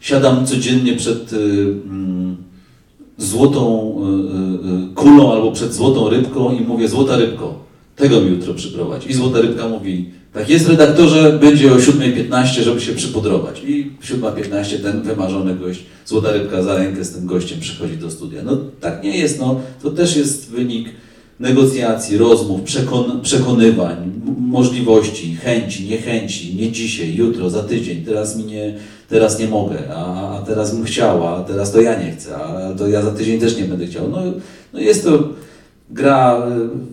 siadam 0.00 0.46
codziennie 0.46 0.96
przed 0.96 1.32
y, 1.32 1.37
mm, 1.37 2.37
złotą 3.19 3.94
y, 3.99 4.69
y, 4.69 4.90
y, 4.90 4.94
kulą 4.94 5.32
albo 5.32 5.52
przed 5.52 5.75
złotą 5.75 6.11
rybką 6.11 6.52
i 6.52 6.61
mówię, 6.61 6.88
złota 6.88 7.17
rybko, 7.17 7.55
tego 7.96 8.20
mi 8.20 8.30
jutro 8.30 8.54
przyprowadź. 8.54 9.06
I 9.06 9.14
złota 9.14 9.40
rybka 9.40 9.68
mówi, 9.68 10.10
tak 10.32 10.48
jest 10.48 10.68
redaktorze, 10.68 11.38
będzie 11.38 11.72
o 11.72 11.76
7.15, 11.76 12.62
żeby 12.62 12.80
się 12.80 12.92
przypudrować. 12.92 13.62
I 13.64 13.90
7.15 14.04 14.82
ten 14.82 15.02
wymarzony 15.02 15.54
gość, 15.54 15.82
złota 16.06 16.32
rybka 16.32 16.62
za 16.62 16.76
rękę 16.76 17.04
z 17.04 17.12
tym 17.12 17.26
gościem 17.26 17.60
przychodzi 17.60 17.96
do 17.96 18.10
studia. 18.10 18.42
No 18.42 18.58
tak 18.80 19.04
nie 19.04 19.18
jest, 19.18 19.40
no 19.40 19.60
to 19.82 19.90
też 19.90 20.16
jest 20.16 20.50
wynik 20.50 20.88
negocjacji, 21.40 22.18
rozmów, 22.18 22.62
przekon 22.62 23.20
przekonywań, 23.20 24.12
możliwości, 24.38 25.34
chęci, 25.34 25.88
niechęci, 25.88 26.56
nie 26.56 26.72
dzisiaj, 26.72 27.14
jutro, 27.14 27.50
za 27.50 27.62
tydzień, 27.62 28.04
teraz 28.04 28.36
mi 28.36 28.44
nie, 28.44 28.74
teraz 29.08 29.38
nie 29.38 29.48
mogę, 29.48 29.78
a, 29.94 30.30
a 30.38 30.42
teraz 30.42 30.74
bym 30.74 30.84
chciała, 30.84 31.36
a 31.36 31.42
teraz 31.42 31.72
to 31.72 31.80
ja 31.80 32.02
nie 32.02 32.12
chcę, 32.12 32.36
a 32.36 32.74
to 32.74 32.88
ja 32.88 33.02
za 33.02 33.10
tydzień 33.10 33.40
też 33.40 33.56
nie 33.56 33.64
będę 33.64 33.86
chciał. 33.86 34.08
No, 34.10 34.18
no 34.72 34.80
jest 34.80 35.04
to 35.04 35.28
gra, 35.90 36.46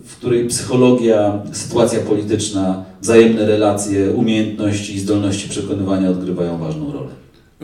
y, 0.04 0.06
w 0.08 0.16
której 0.16 0.48
psychologia, 0.48 1.42
sytuacja 1.52 2.00
polityczna, 2.00 2.84
wzajemne 3.02 3.46
relacje, 3.46 4.10
umiejętności 4.10 4.94
i 4.94 5.00
zdolności 5.00 5.48
przekonywania 5.48 6.10
odgrywają 6.10 6.58
ważną 6.58 6.92
rolę. 6.92 7.10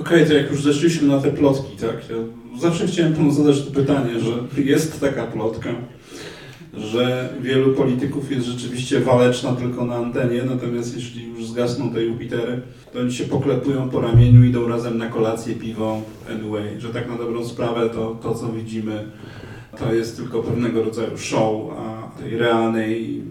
Okej, 0.01 0.27
to 0.27 0.35
jak 0.35 0.51
już 0.51 0.63
zeszliśmy 0.63 1.09
na 1.09 1.21
te 1.21 1.31
plotki, 1.31 1.77
tak, 1.77 1.97
ja 2.11 2.17
zawsze 2.61 2.87
chciałem 2.87 3.15
panu 3.15 3.31
zadać 3.31 3.63
to 3.63 3.71
pytanie, 3.71 4.11
że 4.21 4.63
jest 4.63 5.01
taka 5.01 5.27
plotka, 5.27 5.69
że 6.75 7.29
wielu 7.43 7.75
polityków 7.75 8.31
jest 8.31 8.47
rzeczywiście 8.47 9.01
waleczna 9.01 9.53
tylko 9.53 9.85
na 9.85 9.95
antenie, 9.95 10.43
natomiast 10.43 10.97
jeśli 10.97 11.29
już 11.29 11.47
zgasną 11.47 11.91
te 11.91 12.03
Jupitery, 12.03 12.61
to 12.93 13.01
oni 13.01 13.13
się 13.13 13.25
poklepują 13.25 13.91
po 13.91 14.01
ramieniu, 14.01 14.45
idą 14.45 14.69
razem 14.69 14.99
na 14.99 15.09
kolację, 15.09 15.55
piwo, 15.55 16.03
anyway, 16.31 16.81
że 16.81 16.89
tak 16.89 17.09
na 17.09 17.17
dobrą 17.17 17.45
sprawę 17.45 17.91
to, 17.91 18.19
to 18.23 18.35
co 18.35 18.49
widzimy, 18.49 19.05
to 19.79 19.95
jest 19.95 20.17
tylko 20.17 20.43
pewnego 20.43 20.83
rodzaju 20.83 21.19
show, 21.19 21.71
a 21.79 22.11
tej 22.21 22.39
realnej 22.39 23.23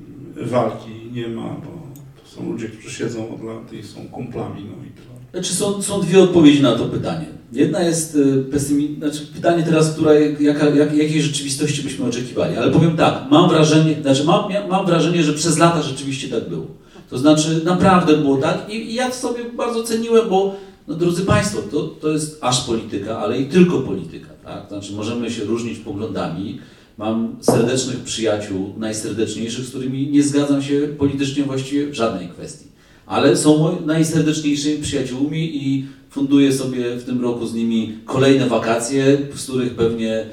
walki 0.42 0.92
nie 1.12 1.28
ma, 1.28 1.42
bo 1.42 1.88
to 2.24 2.36
są 2.36 2.52
ludzie, 2.52 2.70
którzy 2.70 2.96
siedzą 2.96 3.36
od 3.36 3.44
lat 3.44 3.74
i 3.74 3.84
są 3.84 4.08
kumplami, 4.12 4.66
no 4.66 4.86
i 4.86 4.90
tyle. 4.90 5.16
Znaczy 5.32 5.54
są, 5.54 5.82
są 5.82 6.02
dwie 6.02 6.24
odpowiedzi 6.24 6.62
na 6.62 6.76
to 6.76 6.86
pytanie. 6.86 7.26
Jedna 7.52 7.82
jest 7.82 8.18
pesymi... 8.52 8.96
znaczy 9.00 9.28
pytanie 9.36 9.64
teraz, 9.64 9.94
która, 9.94 10.14
jaka, 10.40 10.70
jak, 10.70 10.96
jakiej 10.98 11.22
rzeczywistości 11.22 11.84
byśmy 11.84 12.06
oczekiwali. 12.06 12.58
Ale 12.58 12.72
powiem 12.72 12.98
tak, 12.98 13.24
mam 13.32 13.50
wrażenie, 13.50 13.96
znaczy 14.02 14.24
mam, 14.24 14.44
mam 14.70 14.86
wrażenie, 14.86 15.24
że 15.24 15.34
przez 15.34 15.58
lata 15.58 15.82
rzeczywiście 15.82 16.28
tak 16.30 16.50
było. 16.50 16.66
To 17.10 17.18
znaczy 17.18 17.62
naprawdę 17.66 18.18
było 18.18 18.38
tak 18.38 18.70
i, 18.70 18.76
i 18.76 18.94
ja 18.94 19.10
to 19.10 19.16
sobie 19.16 19.44
bardzo 19.58 19.84
ceniłem, 19.84 20.30
bo 20.30 20.56
no, 20.88 20.96
drodzy 20.96 21.26
Państwo, 21.26 21.62
to, 21.72 21.84
to 21.84 22.10
jest 22.10 22.38
aż 22.42 22.66
polityka, 22.66 23.20
ale 23.20 23.42
i 23.42 23.46
tylko 23.46 23.80
polityka. 23.80 24.35
Tak? 24.46 24.68
Znaczy 24.68 24.94
możemy 24.94 25.32
się 25.32 25.44
różnić 25.44 25.80
poglądami. 25.80 26.60
Mam 26.98 27.36
serdecznych 27.42 28.00
przyjaciół, 28.00 28.74
najserdeczniejszych, 28.78 29.66
z 29.66 29.70
którymi 29.70 30.08
nie 30.08 30.24
zgadzam 30.24 30.62
się 30.62 30.88
politycznie 30.98 31.44
właściwie 31.44 31.88
w 31.88 31.94
żadnej 31.94 32.30
kwestii 32.30 32.76
ale 33.06 33.38
są 33.38 33.78
najserdeczniejszymi 33.86 34.82
przyjaciółmi 34.82 35.68
i 35.68 35.86
funduję 36.10 36.54
sobie 36.54 36.96
w 36.96 37.04
tym 37.04 37.22
roku 37.22 37.46
z 37.46 37.54
nimi 37.54 37.94
kolejne 38.06 38.48
wakacje, 38.48 39.18
z 39.36 39.44
których 39.44 39.76
pewnie 39.76 40.26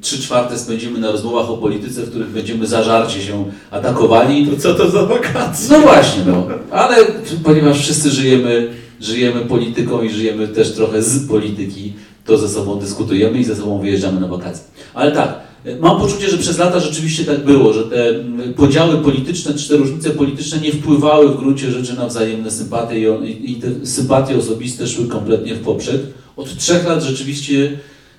trzy 0.00 0.22
czwarte 0.22 0.58
spędzimy 0.58 0.98
na 0.98 1.10
rozmowach 1.10 1.50
o 1.50 1.56
polityce, 1.56 2.02
w 2.02 2.10
których 2.10 2.28
będziemy 2.28 2.66
zażarcie 2.66 3.22
się 3.22 3.44
atakowali. 3.70 4.46
To 4.46 4.56
co 4.56 4.74
to 4.74 4.90
za 4.90 5.06
wakacje? 5.06 5.78
No 5.78 5.82
właśnie, 5.82 6.22
no. 6.26 6.46
Ale 6.70 6.96
ponieważ 7.44 7.80
wszyscy 7.80 8.10
żyjemy, 8.10 8.68
żyjemy 9.00 9.40
polityką 9.40 10.02
i 10.02 10.10
żyjemy 10.10 10.48
też 10.48 10.72
trochę 10.72 11.02
z 11.02 11.28
polityki, 11.28 11.92
to 12.28 12.38
ze 12.38 12.48
sobą 12.48 12.78
dyskutujemy 12.78 13.38
i 13.38 13.44
ze 13.44 13.56
sobą 13.56 13.78
wyjeżdżamy 13.78 14.20
na 14.20 14.28
wakacje. 14.28 14.64
Ale 14.94 15.12
tak, 15.12 15.40
mam 15.80 16.00
poczucie, 16.00 16.30
że 16.30 16.38
przez 16.38 16.58
lata 16.58 16.80
rzeczywiście 16.80 17.24
tak 17.24 17.44
było, 17.44 17.72
że 17.72 17.84
te 17.84 18.08
mm, 18.08 18.54
podziały 18.54 18.98
polityczne, 18.98 19.54
czy 19.54 19.68
te 19.68 19.76
różnice 19.76 20.10
polityczne 20.10 20.58
nie 20.58 20.72
wpływały 20.72 21.28
w 21.28 21.36
gruncie 21.36 21.70
rzeczy 21.70 21.96
na 21.96 22.06
wzajemne 22.06 22.50
sympatie 22.50 23.16
i, 23.24 23.54
te 23.54 23.86
sympatie 23.86 24.36
osobiste 24.36 24.86
szły 24.86 25.06
kompletnie 25.06 25.54
w 25.54 25.60
poprzek. 25.60 26.00
Od 26.36 26.56
trzech 26.56 26.88
lat 26.88 27.02
rzeczywiście 27.02 27.78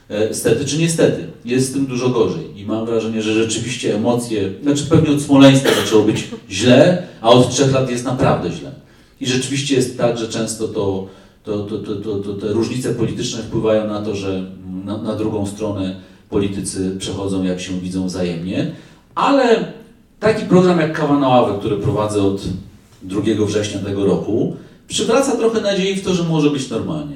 E, 0.10 0.34
Stety 0.34 0.66
czy 0.66 0.78
niestety, 0.78 1.28
jest 1.46 1.70
z 1.70 1.74
tym 1.74 1.86
dużo 1.86 2.10
gorzej 2.10 2.60
i 2.60 2.66
mam 2.66 2.86
wrażenie, 2.86 3.22
że 3.22 3.34
rzeczywiście 3.34 3.96
emocje, 3.96 4.50
znaczy 4.64 4.84
pewnie 4.90 5.16
od 5.16 5.22
Smoleńska 5.22 5.70
zaczęło 5.84 6.04
być 6.04 6.28
źle, 6.50 7.04
a 7.22 7.30
od 7.30 7.50
trzech 7.50 7.74
lat 7.74 7.90
jest 7.90 8.06
naprawdę 8.06 8.52
źle. 8.52 8.72
I 9.22 9.28
rzeczywiście 9.28 9.76
jest 9.76 9.98
tak, 9.98 10.18
że 10.18 10.28
często 10.28 10.68
to, 10.68 11.08
to, 11.44 11.60
to, 11.60 11.78
to, 11.78 12.16
to, 12.20 12.34
te 12.34 12.48
różnice 12.48 12.94
polityczne 12.94 13.44
wpływają 13.44 13.88
na 13.88 14.02
to, 14.02 14.16
że 14.16 14.44
na, 14.86 14.98
na 14.98 15.16
drugą 15.16 15.46
stronę 15.46 15.96
politycy 16.30 16.96
przechodzą, 17.00 17.44
jak 17.44 17.60
się 17.60 17.74
widzą 17.74 18.08
wzajemnie. 18.08 18.72
Ale 19.16 19.74
taki 20.20 20.46
program 20.46 20.80
jak 20.80 20.94
Kawa 20.94 21.20
na 21.20 21.28
ławę, 21.28 21.60
który 21.60 21.78
prowadzę 21.78 22.24
od 22.24 22.42
2 23.04 23.22
września 23.46 23.80
tego 23.80 24.06
roku, 24.06 24.56
przywraca 24.88 25.38
trochę 25.38 25.62
nadziei 25.62 25.96
w 25.96 26.04
to, 26.04 26.14
że 26.14 26.24
może 26.24 26.50
być 26.50 26.70
normalnie. 26.70 27.16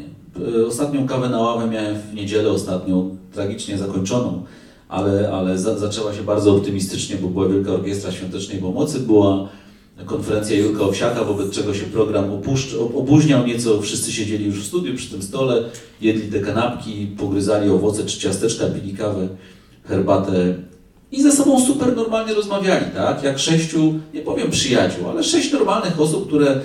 E, 0.62 0.66
ostatnią 0.68 1.08
kawę 1.08 1.30
na 1.30 1.40
ławę 1.40 1.68
miałem 1.68 1.96
w 1.96 2.14
niedzielę, 2.14 2.52
ostatnią 2.52 3.18
tragicznie 3.34 3.78
zakończoną, 3.78 4.44
ale, 4.90 5.32
ale 5.34 5.58
za, 5.58 5.78
zaczęła 5.78 6.14
się 6.14 6.24
bardzo 6.24 6.56
optymistycznie, 6.56 7.16
bo 7.16 7.28
była 7.28 7.48
Wielka 7.48 7.72
Orkiestra 7.72 8.12
Świątecznej 8.12 8.58
Pomocy, 8.58 9.00
była 9.00 9.50
konferencja 10.06 10.58
Jurka 10.58 10.84
Owsiaka, 10.84 11.24
wobec 11.24 11.52
czego 11.52 11.74
się 11.74 11.86
program 11.86 12.26
opóźniał 12.96 13.48
nieco, 13.48 13.82
wszyscy 13.82 14.12
siedzieli 14.12 14.46
już 14.46 14.60
w 14.60 14.68
studiu 14.68 14.96
przy 14.96 15.10
tym 15.10 15.22
stole, 15.22 15.64
jedli 16.02 16.32
te 16.32 16.40
kanapki, 16.40 17.08
pogryzali 17.18 17.70
owoce 17.70 18.06
czy 18.06 18.20
ciasteczka, 18.20 18.66
pili 18.68 18.98
kawę, 18.98 19.28
herbatę 19.84 20.56
i 21.12 21.22
ze 21.22 21.32
sobą 21.32 21.66
super 21.66 21.96
normalnie 21.96 22.34
rozmawiali, 22.34 22.86
tak? 22.96 23.24
Jak 23.24 23.40
sześciu, 23.40 23.94
nie 24.14 24.22
powiem 24.22 24.52
przyjaciół, 24.52 25.10
ale 25.10 25.24
sześć 25.24 25.52
normalnych 25.52 26.02
osób, 26.02 26.28
które 26.28 26.62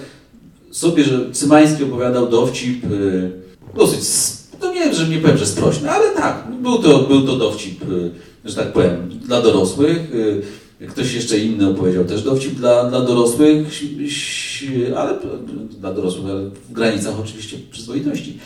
sobie, 0.71 1.05
że 1.05 1.33
Cymański 1.33 1.85
opowiadał 1.85 2.29
dowcip, 2.29 2.91
yy, 2.91 3.31
dosyć, 3.75 4.01
no 4.63 4.73
nie 4.73 4.81
wiem, 4.81 4.95
że 4.95 5.09
nie 5.09 5.19
powiem, 5.19 5.39
że 5.39 5.47
sprośny, 5.47 5.91
ale 5.91 6.11
tak, 6.11 6.47
był 6.63 6.79
to, 6.79 6.99
był 6.99 7.27
to 7.27 7.37
dowcip, 7.37 7.89
yy, 7.89 8.11
że 8.45 8.57
tak 8.57 8.73
powiem, 8.73 9.09
dla 9.27 9.43
dorosłych. 9.43 10.11
Yy, 10.15 10.43
Ktoś 10.87 11.15
jeszcze 11.15 11.39
inny 11.39 11.69
opowiedział 11.69 12.05
też 12.05 12.23
dowcip 12.23 12.55
dla, 12.55 12.85
dla 12.85 13.01
dorosłych, 13.01 13.67
ale 14.97 15.15
dla 15.81 15.93
dorosłych, 15.93 16.31
ale 16.31 16.41
w 16.45 16.73
granicach 16.73 17.21
oczywiście 17.21 17.57
przyzwoitości. 17.71 18.39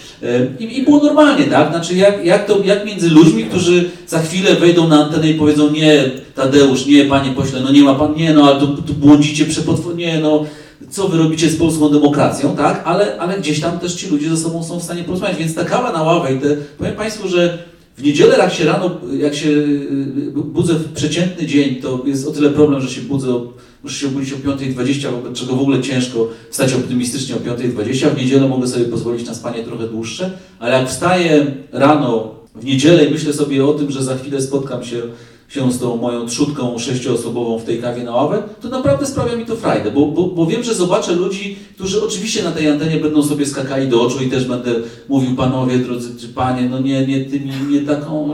I, 0.58 0.78
I, 0.78 0.82
było 0.82 1.04
normalnie, 1.04 1.44
tak? 1.44 1.70
Znaczy 1.70 1.94
jak, 1.94 2.24
jak, 2.24 2.46
to, 2.46 2.64
jak 2.64 2.86
między 2.86 3.10
ludźmi, 3.10 3.44
którzy 3.44 3.90
za 4.06 4.18
chwilę 4.22 4.54
wejdą 4.54 4.88
na 4.88 5.04
antenę 5.04 5.30
i 5.30 5.34
powiedzą 5.34 5.70
nie, 5.70 6.10
Tadeusz, 6.34 6.86
nie, 6.86 7.04
panie 7.04 7.32
pośle, 7.32 7.60
no 7.60 7.72
nie 7.72 7.82
ma 7.82 7.94
pan, 7.94 8.14
nie, 8.14 8.34
no 8.34 8.44
ale 8.50 8.60
tu, 8.60 8.66
tu 8.66 8.94
błądzicie 8.94 9.46
nie, 9.96 10.20
no 10.20 10.44
co 10.90 11.08
wy 11.08 11.18
robicie 11.18 11.50
z 11.50 11.56
polską 11.56 11.88
demokracją, 11.88 12.56
tak? 12.56 12.82
Ale, 12.84 13.20
ale 13.20 13.38
gdzieś 13.38 13.60
tam 13.60 13.78
też 13.78 13.94
ci 13.94 14.08
ludzie 14.08 14.30
ze 14.30 14.36
sobą 14.36 14.64
są 14.64 14.78
w 14.78 14.82
stanie 14.82 15.04
porozmawiać, 15.04 15.38
więc 15.38 15.54
ta 15.54 15.64
kawa 15.64 15.92
na 15.92 16.02
ławę 16.02 16.34
i 16.34 16.38
te, 16.38 16.56
powiem 16.78 16.94
Państwu, 16.94 17.28
że 17.28 17.58
w 17.96 18.02
niedzielę 18.02 18.38
jak 18.38 18.52
się 18.52 18.64
rano, 18.64 19.00
jak 19.18 19.34
się 19.34 19.48
y, 19.48 20.32
budzę 20.34 20.74
w 20.74 20.92
przeciętny 20.92 21.46
dzień, 21.46 21.74
to 21.74 22.02
jest 22.06 22.28
o 22.28 22.30
tyle 22.30 22.50
problem, 22.50 22.80
że 22.80 22.90
się 22.90 23.00
budzę, 23.00 23.40
muszę 23.82 23.98
się 23.98 24.06
obudzić 24.06 24.32
o 24.32 24.36
5.20, 24.36 25.10
wobec 25.10 25.38
czego 25.38 25.56
w 25.56 25.60
ogóle 25.60 25.82
ciężko 25.82 26.28
wstać 26.50 26.74
optymistycznie 26.74 27.36
o 27.36 27.38
5.20. 27.38 28.10
W 28.10 28.16
niedzielę 28.16 28.48
mogę 28.48 28.68
sobie 28.68 28.84
pozwolić 28.84 29.26
na 29.26 29.34
spanie 29.34 29.64
trochę 29.64 29.88
dłuższe, 29.88 30.30
ale 30.58 30.78
jak 30.78 30.88
wstaję 30.88 31.54
rano 31.72 32.34
w 32.54 32.64
niedzielę 32.64 33.04
i 33.04 33.12
myślę 33.12 33.32
sobie 33.32 33.64
o 33.64 33.74
tym, 33.74 33.90
że 33.90 34.02
za 34.04 34.16
chwilę 34.16 34.42
spotkam 34.42 34.84
się 34.84 35.02
się 35.54 35.72
z 35.72 35.78
tą 35.78 35.96
moją 35.96 36.26
trzutką 36.26 36.78
sześcioosobową 36.78 37.58
w 37.58 37.64
tej 37.64 37.80
kawie 37.80 38.04
na 38.04 38.14
ławę, 38.14 38.42
to 38.60 38.68
naprawdę 38.68 39.06
sprawia 39.06 39.36
mi 39.36 39.46
to 39.46 39.56
frajdę, 39.56 39.90
bo, 39.90 40.06
bo, 40.06 40.26
bo 40.26 40.46
wiem, 40.46 40.62
że 40.62 40.74
zobaczę 40.74 41.12
ludzi, 41.12 41.56
którzy 41.74 42.04
oczywiście 42.04 42.42
na 42.42 42.52
tej 42.52 42.68
antenie 42.68 42.96
będą 42.96 43.22
sobie 43.22 43.46
skakali 43.46 43.88
do 43.88 44.02
oczu 44.02 44.22
i 44.22 44.30
też 44.30 44.44
będę 44.44 44.74
mówił 45.08 45.36
panowie, 45.36 45.78
drodzy 45.78 46.20
czy 46.20 46.28
panie, 46.28 46.68
no 46.68 46.80
nie, 46.80 47.06
nie 47.06 47.24
tymi, 47.24 47.50
nie 47.70 47.80
taką, 47.80 48.32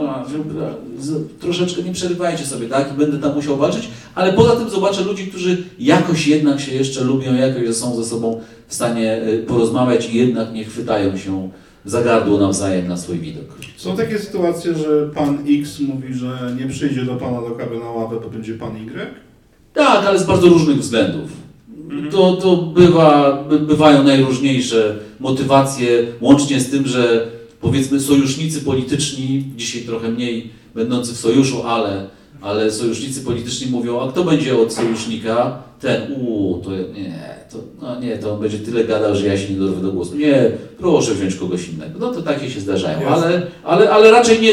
troszeczkę 1.39 1.83
nie 1.83 1.91
przerywajcie 1.93 2.45
sobie, 2.45 2.67
tak? 2.67 2.93
I 2.93 2.97
będę 2.97 3.19
tam 3.19 3.35
musiał 3.35 3.57
walczyć, 3.57 3.89
ale 4.15 4.33
poza 4.33 4.55
tym 4.55 4.69
zobaczę 4.69 5.01
ludzi, 5.01 5.27
którzy 5.27 5.63
jakoś 5.79 6.27
jednak 6.27 6.59
się 6.59 6.71
jeszcze 6.71 7.03
lubią, 7.03 7.35
jakoś 7.35 7.75
są 7.75 7.95
ze 7.95 8.05
sobą 8.05 8.41
w 8.67 8.73
stanie 8.73 9.23
y, 9.27 9.45
porozmawiać 9.47 10.09
i 10.09 10.17
jednak 10.17 10.53
nie 10.53 10.63
chwytają 10.63 11.17
się 11.17 11.49
za 11.85 12.01
gardło 12.01 12.39
nawzajem 12.39 12.87
na 12.87 12.97
swój 12.97 13.19
widok. 13.19 13.55
Są 13.77 13.97
takie 13.97 14.19
sytuacje, 14.19 14.75
że 14.75 15.09
pan 15.15 15.37
X 15.49 15.79
mówi, 15.79 16.13
że 16.13 16.55
nie 16.59 16.67
przyjdzie 16.67 17.05
do 17.05 17.15
pana 17.15 17.41
do 17.41 17.51
kawy 17.51 17.79
na 17.79 17.89
ławę, 17.89 18.19
bo 18.23 18.29
będzie 18.29 18.53
pan 18.53 18.75
Y? 18.75 19.07
Tak, 19.73 20.05
ale 20.05 20.19
z 20.19 20.25
bardzo 20.25 20.47
różnych 20.47 20.77
względów. 20.77 21.31
Mhm. 21.89 22.11
To, 22.11 22.33
to 22.33 22.57
bywa, 22.57 23.43
bywają 23.67 24.03
najróżniejsze 24.03 24.95
motywacje, 25.19 26.07
łącznie 26.21 26.59
z 26.59 26.69
tym, 26.69 26.87
że 26.87 27.27
powiedzmy 27.61 27.99
sojusznicy 27.99 28.61
polityczni, 28.61 29.43
dzisiaj 29.55 29.81
trochę 29.81 30.09
mniej 30.09 30.49
będący 30.75 31.13
w 31.13 31.17
sojuszu, 31.17 31.63
ale, 31.63 32.07
ale 32.41 32.71
sojusznicy 32.71 33.21
polityczni 33.21 33.71
mówią, 33.71 33.99
a 33.99 34.11
kto 34.11 34.23
będzie 34.23 34.57
od 34.57 34.73
sojusznika? 34.73 35.63
Ten, 35.79 36.13
uuu, 36.13 36.61
to 36.61 36.71
nie, 36.71 37.38
to, 37.51 37.57
no 37.81 37.99
nie, 37.99 38.17
to 38.17 38.33
on 38.33 38.41
będzie 38.41 38.59
tyle 38.59 38.83
gadał, 38.83 39.15
że 39.15 39.27
ja 39.27 39.37
się 39.37 39.53
nie 39.53 39.59
dorwę 39.59 39.81
do 39.81 39.91
głosu. 39.91 40.15
Nie, 40.15 40.51
proszę 40.77 41.15
wziąć 41.15 41.35
kogoś 41.35 41.69
innego. 41.69 41.99
No 41.99 42.11
to 42.11 42.21
takie 42.21 42.49
się 42.49 42.59
zdarzają, 42.59 43.07
ale, 43.07 43.47
ale, 43.63 43.89
ale 43.89 44.11
raczej 44.11 44.41
nie, 44.41 44.51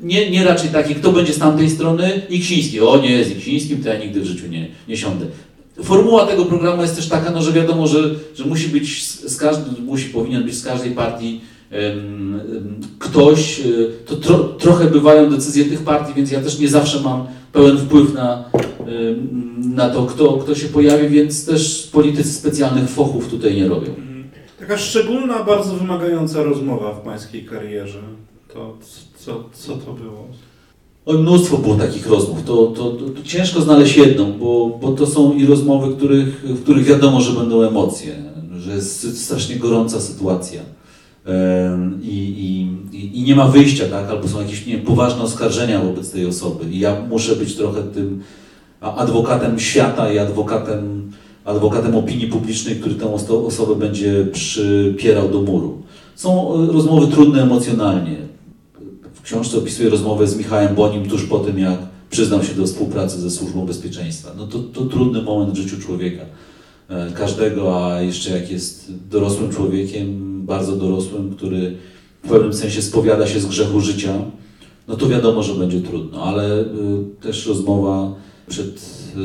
nie, 0.00 0.30
nie 0.30 0.44
raczej 0.44 0.70
takie, 0.70 0.94
kto 0.94 1.12
będzie 1.12 1.32
z 1.32 1.38
tamtej 1.38 1.70
strony? 1.70 2.22
Iksiński. 2.28 2.80
O 2.80 2.98
nie, 2.98 3.24
z 3.24 3.30
Iksińskim 3.30 3.82
to 3.82 3.88
ja 3.88 3.98
nigdy 3.98 4.20
w 4.20 4.24
życiu 4.24 4.46
nie, 4.46 4.68
nie 4.88 4.96
siądę. 4.96 5.26
Formuła 5.82 6.26
tego 6.26 6.44
programu 6.44 6.82
jest 6.82 6.96
też 6.96 7.08
taka, 7.08 7.30
no, 7.30 7.42
że 7.42 7.52
wiadomo, 7.52 7.86
że, 7.86 8.14
że 8.34 8.44
musi 8.44 8.68
być 8.68 9.04
z, 9.04 9.36
każdy, 9.36 9.82
musi, 9.82 10.08
powinien 10.08 10.44
być 10.44 10.54
z 10.54 10.64
każdej 10.64 10.90
partii 10.90 11.40
ktoś, 12.98 13.60
y, 13.60 13.90
to 14.06 14.16
tro, 14.16 14.38
trochę 14.38 14.90
bywają 14.90 15.30
decyzje 15.30 15.64
tych 15.64 15.82
partii, 15.82 16.14
więc 16.14 16.30
ja 16.30 16.40
też 16.40 16.58
nie 16.58 16.68
zawsze 16.68 17.00
mam 17.00 17.26
pełen 17.52 17.78
wpływ 17.78 18.14
na, 18.14 18.44
na 19.58 19.90
to, 19.90 20.06
kto, 20.06 20.32
kto 20.32 20.54
się 20.54 20.68
pojawi, 20.68 21.08
więc 21.08 21.46
też 21.46 21.88
politycy 21.92 22.32
specjalnych 22.32 22.88
fochów 22.88 23.28
tutaj 23.28 23.56
nie 23.56 23.68
robią. 23.68 23.88
Mhm. 23.88 24.24
Taka 24.58 24.78
szczególna, 24.78 25.44
bardzo 25.44 25.74
wymagająca 25.74 26.42
rozmowa 26.42 26.94
w 26.94 27.00
pańskiej 27.00 27.44
karierze. 27.44 27.98
To 28.54 28.76
co, 29.18 29.44
co 29.52 29.72
to 29.72 29.92
było? 29.92 30.26
O, 31.06 31.12
mnóstwo 31.12 31.58
było 31.58 31.74
takich 31.74 32.06
rozmów. 32.06 32.44
To, 32.44 32.66
to, 32.66 32.90
to, 32.90 33.10
to, 33.10 33.22
ciężko 33.22 33.60
znaleźć 33.60 33.96
jedną, 33.96 34.32
bo, 34.32 34.78
bo 34.80 34.92
to 34.92 35.06
są 35.06 35.32
i 35.32 35.46
rozmowy, 35.46 35.96
których, 35.96 36.42
w 36.44 36.62
których 36.62 36.84
wiadomo, 36.84 37.20
że 37.20 37.32
będą 37.32 37.62
emocje, 37.62 38.14
że 38.58 38.72
jest 38.72 39.24
strasznie 39.24 39.56
gorąca 39.56 40.00
sytuacja. 40.00 40.60
I, 42.02 42.68
i, 42.92 43.18
i, 43.18 43.22
nie 43.22 43.36
ma 43.36 43.48
wyjścia, 43.48 43.84
tak? 43.86 44.10
albo 44.10 44.28
są 44.28 44.40
jakieś 44.40 44.66
nie 44.66 44.78
poważne 44.78 45.22
oskarżenia 45.22 45.80
wobec 45.80 46.10
tej 46.10 46.26
osoby. 46.26 46.64
I 46.70 46.78
ja 46.78 47.00
muszę 47.08 47.36
być 47.36 47.56
trochę 47.56 47.82
tym 47.82 48.22
adwokatem 48.80 49.58
świata 49.58 50.12
i 50.12 50.18
adwokatem, 50.18 51.12
adwokatem 51.44 51.96
opinii 51.96 52.26
publicznej, 52.26 52.76
który 52.76 52.94
tę 52.94 53.14
osobę 53.46 53.74
będzie 53.74 54.26
przypierał 54.32 55.28
do 55.28 55.42
muru. 55.42 55.82
Są 56.14 56.54
e, 56.54 56.72
rozmowy 56.72 57.12
trudne 57.12 57.42
emocjonalnie. 57.42 58.16
W 59.14 59.22
książce 59.22 59.58
opisuję 59.58 59.90
rozmowę 59.90 60.26
z 60.26 60.36
Michałem 60.36 60.74
Bonim 60.74 61.08
tuż 61.08 61.24
po 61.24 61.38
tym, 61.38 61.58
jak 61.58 61.78
przyznał 62.10 62.42
się 62.42 62.54
do 62.54 62.66
współpracy 62.66 63.20
ze 63.20 63.30
Służbą 63.30 63.66
Bezpieczeństwa. 63.66 64.30
No 64.36 64.46
to, 64.46 64.58
to 64.58 64.84
trudny 64.84 65.22
moment 65.22 65.54
w 65.54 65.56
życiu 65.56 65.80
człowieka. 65.80 66.22
E, 66.88 67.10
każdego, 67.10 67.86
a 67.86 68.00
jeszcze 68.00 68.30
jak 68.30 68.50
jest 68.50 68.92
dorosłym 69.10 69.52
człowiekiem, 69.52 70.35
bardzo 70.46 70.76
dorosłym, 70.76 71.34
który 71.36 71.76
w 72.24 72.28
pewnym 72.28 72.52
sensie 72.52 72.82
spowiada 72.82 73.26
się 73.26 73.40
z 73.40 73.46
grzechu 73.46 73.80
życia, 73.80 74.14
no 74.88 74.96
to 74.96 75.08
wiadomo, 75.08 75.42
że 75.42 75.54
będzie 75.54 75.80
trudno, 75.80 76.22
ale 76.22 76.60
y, 76.60 76.66
też 77.20 77.46
rozmowa, 77.46 78.14
przed 78.48 78.80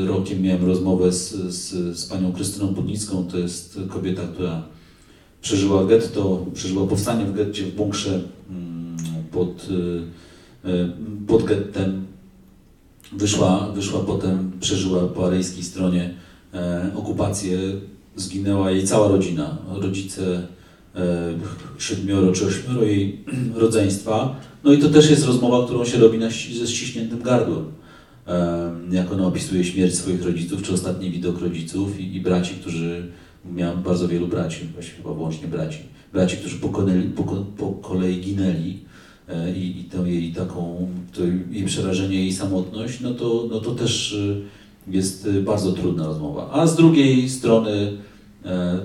rokiem 0.06 0.42
miałem 0.42 0.66
rozmowę 0.66 1.12
z, 1.12 1.32
z, 1.54 1.98
z 1.98 2.06
panią 2.06 2.32
Krystyną 2.32 2.66
Budnicką, 2.66 3.26
to 3.30 3.38
jest 3.38 3.80
kobieta, 3.88 4.22
która 4.22 4.62
przeżyła 5.42 5.84
getto, 5.84 6.46
przeżyła 6.54 6.86
powstanie 6.86 7.24
w 7.24 7.34
getcie 7.34 7.62
w 7.62 7.74
bunkrze 7.74 8.20
mm, 8.50 8.96
pod, 9.32 9.68
y, 9.70 10.68
y, 10.68 10.88
pod 11.26 11.44
gettem. 11.44 12.06
Wyszła, 13.12 13.72
wyszła 13.74 14.00
potem, 14.00 14.52
przeżyła 14.60 15.08
po 15.08 15.26
arejskiej 15.26 15.64
stronie 15.64 16.14
e, 16.54 16.90
okupację, 16.96 17.58
zginęła 18.16 18.70
jej 18.70 18.86
cała 18.86 19.08
rodzina, 19.08 19.58
rodzice, 19.70 20.46
siedmioro 21.78 22.32
czy 22.32 22.46
ośmioro 22.46 22.82
jej 22.82 23.24
rodzeństwa. 23.54 24.36
No 24.64 24.72
i 24.72 24.78
to 24.78 24.88
też 24.88 25.10
jest 25.10 25.26
rozmowa, 25.26 25.66
którą 25.66 25.84
się 25.84 25.98
robi 25.98 26.18
na, 26.18 26.28
ze 26.30 26.66
ściśniętym 26.66 27.22
gardłem. 27.22 27.64
E, 28.26 28.70
jak 28.90 29.12
ona 29.12 29.26
opisuje 29.26 29.64
śmierć 29.64 29.94
swoich 29.94 30.24
rodziców, 30.24 30.62
czy 30.62 30.72
ostatni 30.72 31.10
widok 31.10 31.40
rodziców 31.40 32.00
i, 32.00 32.16
i 32.16 32.20
braci, 32.20 32.54
którzy, 32.54 33.06
miałem 33.52 33.82
bardzo 33.82 34.08
wielu 34.08 34.28
braci, 34.28 34.60
właściwie 34.74 34.96
chyba 34.96 35.14
wyłącznie 35.14 35.48
braci, 35.48 35.78
braci, 36.12 36.36
którzy 36.36 36.56
pokonali, 36.56 37.02
po, 37.02 37.22
po 37.56 37.72
kolei 37.72 38.20
ginęli 38.20 38.78
e, 39.28 39.52
i, 39.52 39.80
i 39.80 39.84
to 39.84 40.06
jej 40.06 40.32
taką, 40.32 40.88
to 41.12 41.20
jej 41.50 41.64
przerażenie, 41.64 42.16
jej 42.16 42.32
samotność, 42.32 43.00
no 43.00 43.14
to, 43.14 43.48
no 43.50 43.60
to 43.60 43.74
też 43.74 44.12
e, 44.88 44.92
jest 44.92 45.30
bardzo 45.30 45.72
trudna 45.72 46.06
rozmowa. 46.06 46.50
A 46.52 46.66
z 46.66 46.76
drugiej 46.76 47.28
strony, 47.28 47.92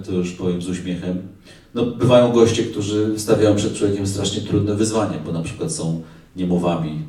to 0.06 0.12
już 0.12 0.32
powiem 0.32 0.62
z 0.62 0.70
uśmiechem, 0.70 1.18
no, 1.78 1.86
bywają 1.86 2.32
goście, 2.32 2.64
którzy 2.64 3.20
stawiają 3.20 3.56
przed 3.56 3.74
człowiekiem 3.74 4.08
strasznie 4.08 4.42
trudne 4.42 4.76
wyzwania, 4.76 5.20
bo 5.26 5.32
na 5.32 5.42
przykład 5.42 5.72
są 5.72 6.02
niemowami, 6.36 7.02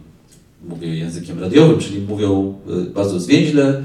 mówię 0.68 0.96
językiem 0.96 1.40
radiowym, 1.40 1.78
czyli 1.78 2.00
mówią 2.00 2.54
bardzo 2.94 3.20
zwięźle. 3.20 3.82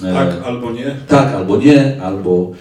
Tak 0.00 0.42
albo 0.44 0.72
nie. 0.72 0.96
Tak 1.08 1.34
albo 1.34 1.56
nie, 1.56 2.02
albo 2.02 2.52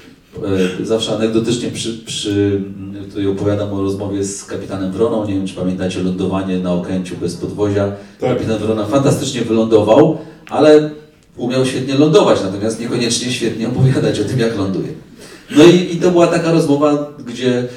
E, 0.82 0.86
zawsze 0.86 1.16
anegdotycznie 1.16 1.72
przy, 1.72 1.98
przy, 1.98 2.62
tutaj 3.10 3.28
opowiadam 3.28 3.74
o 3.74 3.82
rozmowie 3.82 4.24
z 4.24 4.46
kapitanem 4.46 4.92
Wroną. 4.92 5.25
Nie 5.25 5.34
wiem, 5.34 5.48
czy 5.48 5.56
pamiętacie 5.56 6.04
lądowanie 6.04 6.60
na 6.60 6.74
Okęciu 6.74 7.16
bez 7.18 7.36
podwozia. 7.36 7.92
Tak. 8.20 8.30
Kapitan 8.30 8.58
Wrona 8.58 8.86
fantastycznie 8.86 9.42
wylądował, 9.42 10.18
ale 10.50 10.90
umiał 11.38 11.66
świetnie 11.66 11.96
lądować, 11.96 12.40
natomiast 12.44 12.80
niekoniecznie 12.80 13.32
świetnie 13.32 13.68
opowiadać 13.68 14.20
o 14.20 14.24
tym, 14.24 14.40
jak 14.40 14.58
ląduje. 14.58 14.88
No 15.58 15.63
i, 15.63 15.96
i 15.96 15.98
to 15.98 16.12
była 16.12 16.27
taka 16.27 16.51
rozmowa, 16.51 17.13
gdzie 17.27 17.67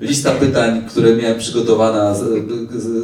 lista 0.00 0.30
pytań, 0.30 0.84
które 0.88 1.16
miałem 1.16 1.38
przygotowana, 1.38 2.16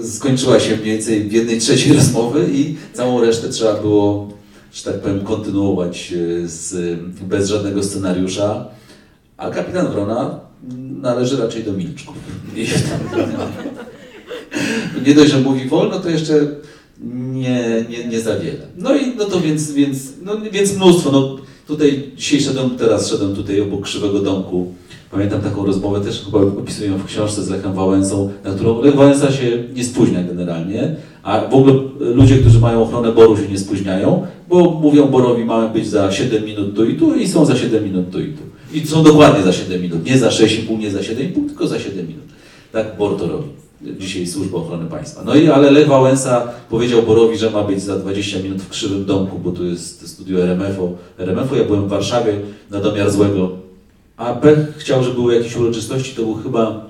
skończyła 0.04 0.60
się 0.60 0.76
mniej 0.76 0.84
więcej 0.84 1.28
w 1.28 1.32
jednej 1.32 1.60
trzeciej 1.60 1.92
rozmowy 1.92 2.48
i 2.52 2.76
całą 2.92 3.20
resztę 3.20 3.48
trzeba 3.48 3.74
było, 3.74 4.28
że 4.72 4.92
tak 4.92 5.00
powiem, 5.00 5.20
kontynuować 5.20 6.12
e, 6.12 6.48
z, 6.48 6.98
bez 7.22 7.48
żadnego 7.48 7.82
scenariusza. 7.82 8.66
A 9.36 9.50
kapitan 9.50 9.92
Wrona 9.92 10.40
należy 11.00 11.36
raczej 11.36 11.64
do 11.64 11.72
milczków. 11.72 12.16
I 12.56 12.66
nie 15.06 15.14
dość, 15.14 15.30
że 15.30 15.40
mówi 15.40 15.68
wolno, 15.68 15.98
to 15.98 16.10
jeszcze 16.10 16.34
nie, 17.32 17.84
nie, 17.88 18.04
nie 18.04 18.20
za 18.20 18.36
wiele. 18.36 18.66
No 18.76 18.96
i 18.96 19.16
no 19.16 19.24
to 19.24 19.40
więc, 19.40 19.72
więc, 19.72 19.98
no, 20.22 20.36
więc 20.52 20.76
mnóstwo. 20.76 21.10
No, 21.12 21.36
tutaj 21.70 22.02
dzisiaj 22.16 22.40
szedłem, 22.40 22.70
teraz 22.70 23.10
szedłem 23.10 23.34
tutaj 23.34 23.60
obok 23.60 23.82
Krzywego 23.82 24.18
Domku. 24.18 24.74
Pamiętam 25.10 25.40
taką 25.40 25.66
rozmowę, 25.66 26.00
też 26.00 26.24
chyba 26.24 26.38
opisuję 26.38 26.90
w 26.90 27.04
książce 27.04 27.42
z 27.42 27.50
Lechem 27.50 27.72
Wałęsą, 27.72 28.30
na 28.44 28.50
którą 28.50 28.82
Lech 28.82 28.94
Wałęsa 28.94 29.32
się 29.32 29.64
nie 29.74 29.84
spóźnia 29.84 30.22
generalnie, 30.22 30.96
a 31.22 31.40
w 31.40 31.54
ogóle 31.54 31.74
ludzie, 32.00 32.38
którzy 32.38 32.60
mają 32.60 32.82
ochronę 32.82 33.12
boru 33.12 33.36
się 33.36 33.48
nie 33.48 33.58
spóźniają, 33.58 34.26
bo 34.48 34.70
mówią 34.70 35.06
borowi 35.06 35.44
mamy 35.44 35.68
być 35.68 35.86
za 35.88 36.12
7 36.12 36.44
minut 36.44 36.76
tu 36.76 36.84
i 36.84 36.94
tu 36.94 37.14
i 37.14 37.28
są 37.28 37.44
za 37.44 37.56
7 37.56 37.84
minut 37.84 38.10
tu 38.10 38.20
i 38.20 38.32
tu. 38.32 38.42
I 38.74 38.86
są 38.86 39.02
dokładnie 39.02 39.42
za 39.42 39.52
7 39.52 39.82
minut, 39.82 40.04
nie 40.04 40.18
za 40.18 40.28
6,5, 40.28 40.78
nie 40.78 40.90
za 40.90 40.98
7,5, 40.98 41.46
tylko 41.46 41.66
za 41.66 41.78
7 41.78 42.06
minut. 42.06 42.24
Tak 42.72 42.96
BOR 42.98 43.16
to 43.18 43.28
robi. 43.28 43.48
Dzisiaj 43.82 44.26
Służba 44.26 44.58
Ochrony 44.58 44.86
Państwa. 44.86 45.22
No 45.24 45.34
i 45.34 45.48
ale 45.48 45.70
Lech 45.70 45.88
Wałęsa 45.88 46.48
powiedział 46.70 47.02
Borowi, 47.02 47.38
że 47.38 47.50
ma 47.50 47.64
być 47.64 47.82
za 47.82 47.98
20 47.98 48.38
minut 48.38 48.62
w 48.62 48.68
Krzywym 48.68 49.04
Domku, 49.04 49.38
bo 49.38 49.52
tu 49.52 49.66
jest 49.66 50.08
studio 50.08 50.42
RMF-u. 50.42 50.96
RMF-u 51.18 51.56
ja 51.56 51.64
byłem 51.64 51.84
w 51.84 51.88
Warszawie 51.88 52.40
na 52.70 52.80
domiar 52.80 53.10
złego. 53.10 53.50
A 54.16 54.34
Pech 54.34 54.58
chciał, 54.76 55.02
żeby 55.02 55.14
były 55.14 55.34
jakieś 55.34 55.56
uroczystości, 55.56 56.16
to 56.16 56.22
był 56.22 56.34
chyba 56.34 56.86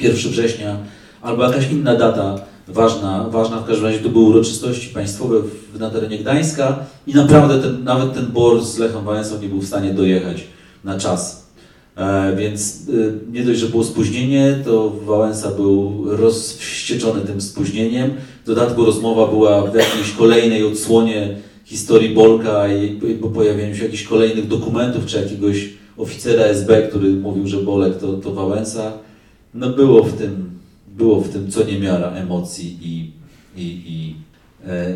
1 0.00 0.32
września, 0.32 0.76
albo 1.22 1.44
jakaś 1.44 1.70
inna 1.70 1.96
data 1.96 2.38
ważna, 2.68 3.28
ważna 3.28 3.56
w 3.56 3.66
każdym 3.66 3.86
razie 3.86 3.98
to 3.98 4.08
były 4.08 4.24
uroczystości 4.24 4.88
państwowe 4.88 5.40
w, 5.40 5.80
na 5.80 5.90
terenie 5.90 6.18
Gdańska 6.18 6.78
i 7.06 7.14
naprawdę 7.14 7.62
ten, 7.62 7.84
nawet 7.84 8.14
ten 8.14 8.26
BOR 8.26 8.64
z 8.64 8.78
Lechem 8.78 9.04
Wałęsą 9.04 9.40
nie 9.40 9.48
był 9.48 9.60
w 9.60 9.66
stanie 9.66 9.94
dojechać 9.94 10.44
na 10.84 10.98
czas. 10.98 11.43
E, 11.96 12.36
więc 12.36 12.88
e, 12.88 13.32
nie 13.32 13.44
dość, 13.44 13.60
że 13.60 13.66
było 13.66 13.84
spóźnienie, 13.84 14.58
to 14.64 14.90
Wałęsa 14.90 15.50
był 15.50 16.04
rozwścieczony 16.06 17.20
tym 17.20 17.40
spóźnieniem. 17.40 18.10
W 18.44 18.46
dodatku 18.46 18.84
rozmowa 18.84 19.26
była 19.26 19.70
w 19.70 19.74
jakiejś 19.74 20.12
kolejnej 20.12 20.64
odsłonie 20.64 21.36
historii 21.64 22.14
Bolka 22.14 22.68
i, 22.68 23.00
po 23.20 23.28
pojawieniu 23.28 23.76
się 23.76 23.84
jakichś 23.84 24.04
kolejnych 24.04 24.48
dokumentów, 24.48 25.06
czy 25.06 25.16
jakiegoś 25.16 25.68
oficera 25.96 26.42
SB, 26.42 26.88
który 26.88 27.10
mówił, 27.10 27.46
że 27.46 27.56
Bolek 27.56 27.98
to, 27.98 28.12
to 28.12 28.32
Wałęsa. 28.32 28.92
No 29.54 29.70
było 29.70 30.02
w 30.02 30.12
tym, 30.12 30.50
było 30.96 31.20
w 31.20 31.28
tym 31.28 31.50
co 31.50 31.64
niemiara 31.64 32.10
emocji 32.10 32.78
i, 32.82 33.10
i, 33.56 33.82
i 33.86 34.14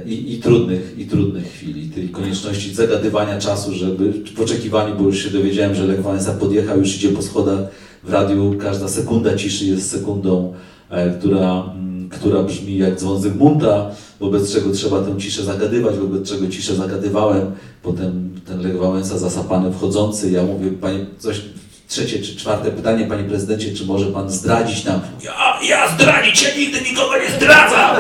i, 0.07 0.35
i, 0.35 0.39
trudnych, 0.39 0.99
i 0.99 1.07
trudnych 1.07 1.53
chwil, 1.53 1.77
i 1.77 1.89
tej 1.89 2.09
konieczności 2.09 2.75
zagadywania 2.75 3.39
czasu, 3.39 3.75
żeby 3.75 4.13
w 4.37 4.41
oczekiwaniu, 4.41 4.95
bo 4.95 5.05
już 5.05 5.25
się 5.25 5.31
dowiedziałem, 5.31 5.75
że 5.75 5.87
Lech 5.87 6.03
Wałęsa 6.03 6.33
podjechał, 6.33 6.79
już 6.79 6.97
idzie 6.97 7.09
po 7.09 7.23
schodach 7.23 7.59
w 8.03 8.13
radiu, 8.13 8.55
każda 8.61 8.89
sekunda 8.89 9.37
ciszy 9.37 9.65
jest 9.65 9.91
sekundą, 9.91 10.55
e, 10.91 11.11
która, 11.11 11.73
mm, 11.75 12.09
która 12.09 12.43
brzmi 12.43 12.79
jak 12.79 12.99
dzwon 12.99 13.23
Zygmunta, 13.23 13.91
wobec 14.21 14.53
czego 14.53 14.71
trzeba 14.71 15.03
tę 15.03 15.17
ciszę 15.19 15.45
zagadywać, 15.45 15.97
wobec 15.97 16.29
czego 16.29 16.49
ciszę 16.49 16.75
zagadywałem, 16.75 17.53
potem 17.83 18.31
ten 18.47 18.61
Lech 18.61 18.79
Wałęsa 18.79 19.19
zasapany 19.19 19.73
wchodzący, 19.73 20.31
ja 20.31 20.43
mówię, 20.43 20.71
panie, 20.71 21.07
coś 21.19 21.41
trzecie 21.89 22.19
czy 22.19 22.37
czwarte 22.37 22.71
pytanie, 22.71 23.07
panie 23.07 23.25
prezydencie, 23.25 23.75
czy 23.75 23.87
może 23.87 24.07
pan 24.07 24.31
zdradzić 24.31 24.85
nam? 24.85 25.01
Ja, 25.25 25.59
ja 25.69 25.95
zdradzić, 25.95 26.43
ja 26.43 26.57
nigdy 26.57 26.81
nikogo 26.81 27.13
nie 27.19 27.37
zdradzam! 27.37 27.97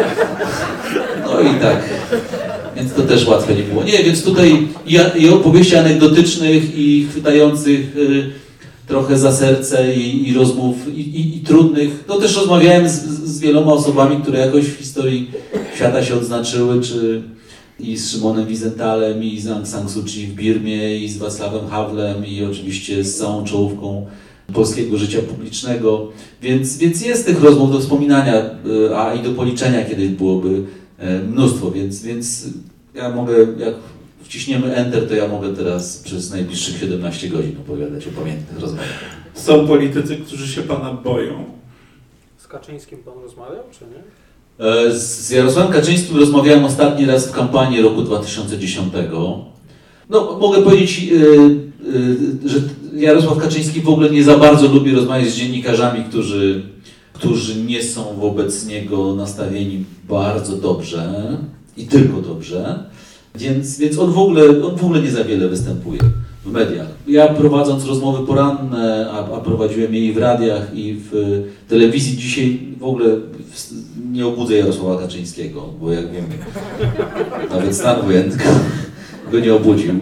No 1.33 1.41
i 1.41 1.61
tak. 1.61 1.85
Więc 2.77 2.93
to 2.93 3.03
też 3.03 3.27
łatwe 3.27 3.55
nie 3.55 3.63
było. 3.63 3.85
Nie, 3.85 4.05
więc 4.05 4.23
tutaj 4.23 4.69
i, 5.17 5.29
opowieści 5.29 5.77
anegdotycznych 5.77 6.79
i 6.79 7.07
chwytających 7.11 7.97
y, 7.97 8.31
trochę 8.87 9.19
za 9.19 9.33
serce 9.33 9.95
i, 9.95 10.29
i 10.29 10.35
rozmów 10.35 10.77
i, 10.97 11.01
i, 11.01 11.37
i, 11.37 11.41
trudnych. 11.41 12.05
No 12.09 12.19
też 12.19 12.37
rozmawiałem 12.37 12.89
z, 12.89 12.93
z 13.25 13.41
wieloma 13.41 13.73
osobami, 13.73 14.23
które 14.23 14.39
jakoś 14.39 14.65
w 14.65 14.79
historii 14.79 15.31
świata 15.77 16.05
się 16.05 16.15
odznaczyły, 16.15 16.81
czy 16.81 17.23
i 17.81 17.97
z 17.97 18.11
Szymonem 18.11 18.47
Wizentalem, 18.47 19.25
i 19.25 19.41
z 19.41 19.49
Aung 19.49 19.69
San 19.69 19.89
Suu 19.89 20.03
Kyi 20.03 20.27
w 20.27 20.35
Birmie, 20.35 20.99
i 20.99 21.09
z 21.09 21.19
Wacławem 21.19 21.69
Hawlem, 21.69 22.27
i 22.27 22.45
oczywiście 22.45 23.05
z 23.05 23.17
całą 23.17 23.45
czołówką 23.45 24.07
polskiego 24.55 24.99
życia 24.99 25.19
publicznego. 25.23 26.09
Więc, 26.43 26.79
więc 26.79 27.03
jest 27.03 27.27
tych 27.27 27.43
rozmów 27.43 27.73
do 27.73 27.81
wspominania, 27.81 28.51
y, 28.91 28.97
a 28.97 29.15
i 29.15 29.23
do 29.23 29.31
policzenia 29.31 29.85
kiedyś 29.85 30.09
byłoby 30.09 30.63
mnóstwo, 31.29 31.71
więc, 31.71 32.03
więc 32.03 32.47
ja 32.95 33.09
mogę, 33.11 33.35
jak 33.59 33.75
wciśniemy 34.23 34.75
Enter, 34.75 35.09
to 35.09 35.15
ja 35.15 35.29
mogę 35.29 35.57
teraz 35.57 35.99
przez 35.99 36.31
najbliższych 36.31 36.81
17 36.81 37.29
godzin 37.29 37.57
opowiadać 37.67 38.07
o 38.07 38.11
pamiętnych 38.11 38.61
rozmowach. 38.61 38.89
Są 39.35 39.67
politycy, 39.67 40.17
którzy 40.17 40.49
się 40.49 40.63
Pana 40.63 40.93
boją. 40.93 41.45
Z 42.37 42.47
Kaczyńskim 42.47 42.99
Pan 42.99 43.15
rozmawiał, 43.23 43.65
czy 43.79 43.85
nie? 43.85 44.03
E, 44.67 44.93
z 44.99 45.31
Jarosławem 45.31 45.73
Kaczyńskim 45.73 46.17
rozmawiałem 46.17 46.65
ostatni 46.65 47.07
raz 47.07 47.29
w 47.29 47.33
kampanii 47.33 47.83
roku 47.83 48.03
2010. 48.03 48.93
No, 50.11 50.39
mogę 50.41 50.63
powiedzieć, 50.63 51.03
yy, 51.03 51.69
że 52.45 52.61
Jarosław 52.95 53.39
Kaczyński 53.39 53.81
w 53.81 53.89
ogóle 53.89 54.11
nie 54.11 54.25
za 54.25 54.39
bardzo 54.39 54.69
lubi 54.69 54.95
rozmawiać 54.95 55.29
z 55.29 55.37
dziennikarzami, 55.37 56.05
którzy, 56.05 56.63
którzy 57.19 57.63
nie 57.63 57.83
są 57.83 58.17
wobec 58.21 58.67
niego 58.67 59.15
nastawieni 59.15 59.85
bardzo 60.09 60.57
dobrze 60.57 61.37
i 61.77 61.87
tylko 61.87 62.21
dobrze. 62.21 62.85
Więc, 63.35 63.79
więc 63.79 63.99
on, 63.99 64.13
w 64.13 64.19
ogóle, 64.19 64.43
on 64.49 64.77
w 64.77 64.85
ogóle 64.85 65.03
nie 65.03 65.11
za 65.11 65.25
wiele 65.25 65.49
występuje 65.49 66.01
w 66.45 66.53
mediach. 66.53 66.87
Ja 67.07 67.29
prowadząc 67.29 67.85
rozmowy 67.87 68.27
poranne, 68.27 69.11
a, 69.11 69.37
a 69.37 69.41
prowadziłem 69.41 69.95
je 69.95 70.05
i 70.07 70.13
w 70.13 70.19
radiach, 70.19 70.75
i 70.75 70.97
w 71.11 71.43
telewizji, 71.69 72.17
dzisiaj 72.17 72.61
w 72.79 72.85
ogóle 72.85 73.07
nie 74.13 74.27
obudzę 74.27 74.55
Jarosława 74.55 75.01
Kaczyńskiego, 75.01 75.69
bo 75.81 75.93
jak 75.93 76.13
wiem, 76.13 76.25
nawet 77.51 77.77
stan 77.77 78.03
wojenny 78.03 78.37
go 79.33 79.41
nie 79.41 79.55
obudził, 79.55 79.95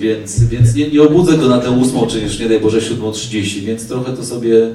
więc, 0.00 0.44
więc 0.44 0.74
nie, 0.74 0.90
nie 0.90 1.02
obudzę 1.02 1.38
go 1.38 1.48
na 1.48 1.58
tę 1.58 1.70
ósmą, 1.70 2.06
czy 2.06 2.20
już 2.20 2.38
nie 2.38 2.48
daj 2.48 2.60
Boże 2.60 2.78
7.30, 2.80 3.60
więc 3.60 3.88
trochę 3.88 4.12
to 4.12 4.24
sobie, 4.24 4.74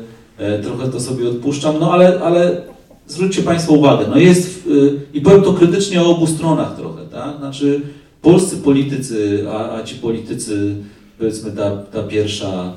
trochę 0.64 0.88
to 0.88 1.00
sobie 1.00 1.30
odpuszczam, 1.30 1.76
no 1.80 1.92
ale, 1.94 2.20
ale 2.20 2.62
zwróćcie 3.08 3.42
Państwo 3.42 3.74
uwagę, 3.74 4.06
no 4.10 4.18
jest, 4.18 4.70
i 5.14 5.22
powiem 5.22 5.42
to 5.42 5.54
krytycznie 5.54 6.02
o 6.02 6.10
obu 6.16 6.28
stronach 6.28 6.76
trochę, 6.76 7.02
tak? 7.12 7.38
Znaczy 7.38 7.82
polscy 8.22 8.58
politycy, 8.58 9.46
a, 9.52 9.76
a 9.76 9.84
ci 9.84 9.96
politycy, 9.96 10.76
powiedzmy 11.18 11.52
ta, 11.52 11.72
ta 11.72 12.04
pierwsza 12.04 12.74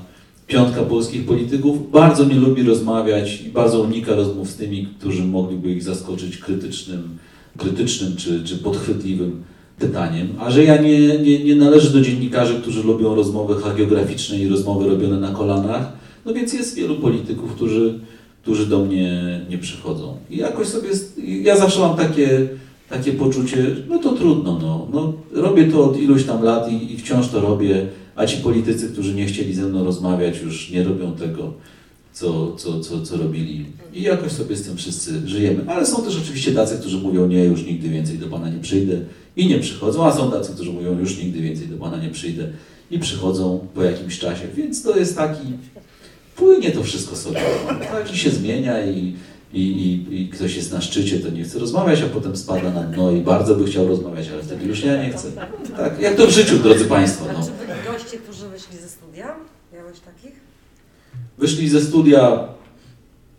piątka 0.47 0.83
polskich 0.83 1.27
polityków 1.27 1.91
bardzo 1.91 2.25
nie 2.25 2.35
lubi 2.35 2.63
rozmawiać 2.63 3.43
i 3.43 3.49
bardzo 3.49 3.81
unika 3.81 4.15
rozmów 4.15 4.51
z 4.51 4.57
tymi, 4.57 4.89
którzy 4.99 5.25
mogliby 5.25 5.71
ich 5.71 5.83
zaskoczyć 5.83 6.37
krytycznym, 6.37 7.19
krytycznym 7.59 8.17
czy, 8.17 8.45
czy 8.45 8.59
podchwytliwym 8.59 9.43
pytaniem. 9.79 10.29
A 10.39 10.51
że 10.51 10.65
ja 10.65 10.83
nie, 10.83 11.19
nie, 11.19 11.45
nie 11.45 11.57
należę 11.57 11.91
do 11.91 12.01
dziennikarzy, 12.01 12.55
którzy 12.55 12.83
lubią 12.83 13.15
rozmowy 13.15 13.63
hagiograficzne 13.63 14.39
i 14.39 14.49
rozmowy 14.49 14.89
robione 14.89 15.21
na 15.21 15.31
kolanach, 15.31 15.93
no 16.25 16.35
więc 16.35 16.53
jest 16.53 16.77
wielu 16.77 16.97
polityków, 16.97 17.55
którzy, 17.55 18.01
którzy 18.43 18.67
do 18.67 18.85
mnie 18.85 19.41
nie 19.51 19.59
przychodzą. 19.59 20.17
I 20.31 20.37
jakoś 20.37 20.67
sobie, 20.67 20.89
ja 21.43 21.57
zawsze 21.57 21.81
mam 21.81 21.97
takie, 21.97 22.49
takie 22.89 23.13
poczucie, 23.13 23.77
no 23.89 23.99
to 23.99 24.13
trudno, 24.13 24.59
no, 24.63 24.89
no 24.93 25.13
robię 25.43 25.65
to 25.65 25.85
od 25.85 26.01
iluś 26.01 26.25
tam 26.25 26.43
lat 26.43 26.73
i, 26.73 26.93
i 26.93 26.99
wciąż 26.99 27.29
to 27.29 27.41
robię 27.41 27.87
a 28.17 28.27
ci 28.27 28.37
politycy, 28.37 28.89
którzy 28.89 29.15
nie 29.15 29.27
chcieli 29.27 29.55
ze 29.55 29.63
mną 29.63 29.85
rozmawiać, 29.85 30.41
już 30.43 30.71
nie 30.71 30.85
robią 30.85 31.13
tego, 31.13 31.53
co, 32.13 32.57
co, 32.57 32.81
co, 32.81 33.03
co 33.03 33.17
robili. 33.17 33.67
I 33.95 34.03
jakoś 34.03 34.33
sobie 34.33 34.57
z 34.57 34.63
tym 34.63 34.77
wszyscy 34.77 35.29
żyjemy. 35.29 35.65
Ale 35.67 35.87
są 35.87 36.03
też 36.03 36.19
oczywiście 36.19 36.53
tacy, 36.53 36.79
którzy 36.79 36.99
mówią, 36.99 37.27
nie, 37.27 37.45
już 37.45 37.67
nigdy 37.67 37.89
więcej 37.89 38.19
do 38.19 38.27
Pana 38.27 38.51
nie 38.51 38.61
przyjdę 38.61 39.01
i 39.37 39.47
nie 39.47 39.59
przychodzą, 39.59 40.07
a 40.07 40.13
są 40.13 40.31
tacy, 40.31 40.53
którzy 40.53 40.73
mówią, 40.73 40.99
już 40.99 41.19
nigdy 41.19 41.41
więcej 41.41 41.69
do 41.69 41.77
Pana 41.77 41.97
nie 41.97 42.11
przyjdę 42.11 42.49
i 42.91 42.99
przychodzą 42.99 43.67
po 43.75 43.83
jakimś 43.83 44.19
czasie. 44.19 44.49
Więc 44.57 44.83
to 44.83 44.99
jest 44.99 45.17
taki, 45.17 45.47
płynie 46.41 46.71
to 46.71 46.83
wszystko 46.83 47.17
sobie. 47.17 47.41
Tak 47.93 48.09
się 48.17 48.31
zmienia 48.31 48.87
i, 48.87 49.17
i, 49.53 49.61
i, 49.61 50.23
i 50.23 50.29
ktoś 50.29 50.57
jest 50.57 50.73
na 50.73 50.81
szczycie, 50.81 51.21
to 51.21 51.31
nie 51.31 51.45
chce 51.45 51.59
rozmawiać, 51.59 52.03
a 52.03 52.07
potem 52.07 52.37
spada 52.37 52.71
na 52.71 52.83
dno 52.83 53.11
i 53.11 53.21
bardzo 53.21 53.55
by 53.55 53.65
chciał 53.65 53.89
rozmawiać, 53.89 54.29
ale 54.33 54.43
wtedy 54.43 54.67
już 54.67 54.85
ja 54.85 55.03
nie 55.03 55.11
chcę. 55.11 55.29
Tak, 55.77 56.01
jak 56.01 56.17
to 56.17 56.27
w 56.27 56.31
życiu, 56.31 56.59
drodzy 56.59 56.85
Państwo. 56.85 57.25
No. 57.33 57.41
goście, 57.93 58.19
którzy 58.19 58.49
wyszli 58.49 58.77
ze 58.77 58.89
studia? 58.89 59.37
Miałeś 59.73 60.01
takich? 60.01 60.41
Wyszli 61.39 61.69
ze 61.69 61.81
studia. 61.81 62.49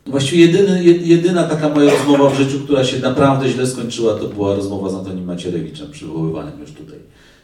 Właściwie 0.05 0.45
jedyny, 0.45 0.83
jedyna 0.83 1.43
taka 1.43 1.69
moja 1.69 1.91
rozmowa 1.91 2.29
w 2.29 2.37
życiu, 2.37 2.59
która 2.63 2.83
się 2.83 2.99
naprawdę 2.99 3.49
źle 3.49 3.67
skończyła, 3.67 4.13
to 4.13 4.27
była 4.27 4.55
rozmowa 4.55 4.89
z 4.89 4.95
Antonim 4.95 5.25
Macierewiczem, 5.25 5.91
przywoływanym 5.91 6.59
już 6.59 6.71
tutaj. 6.71 6.99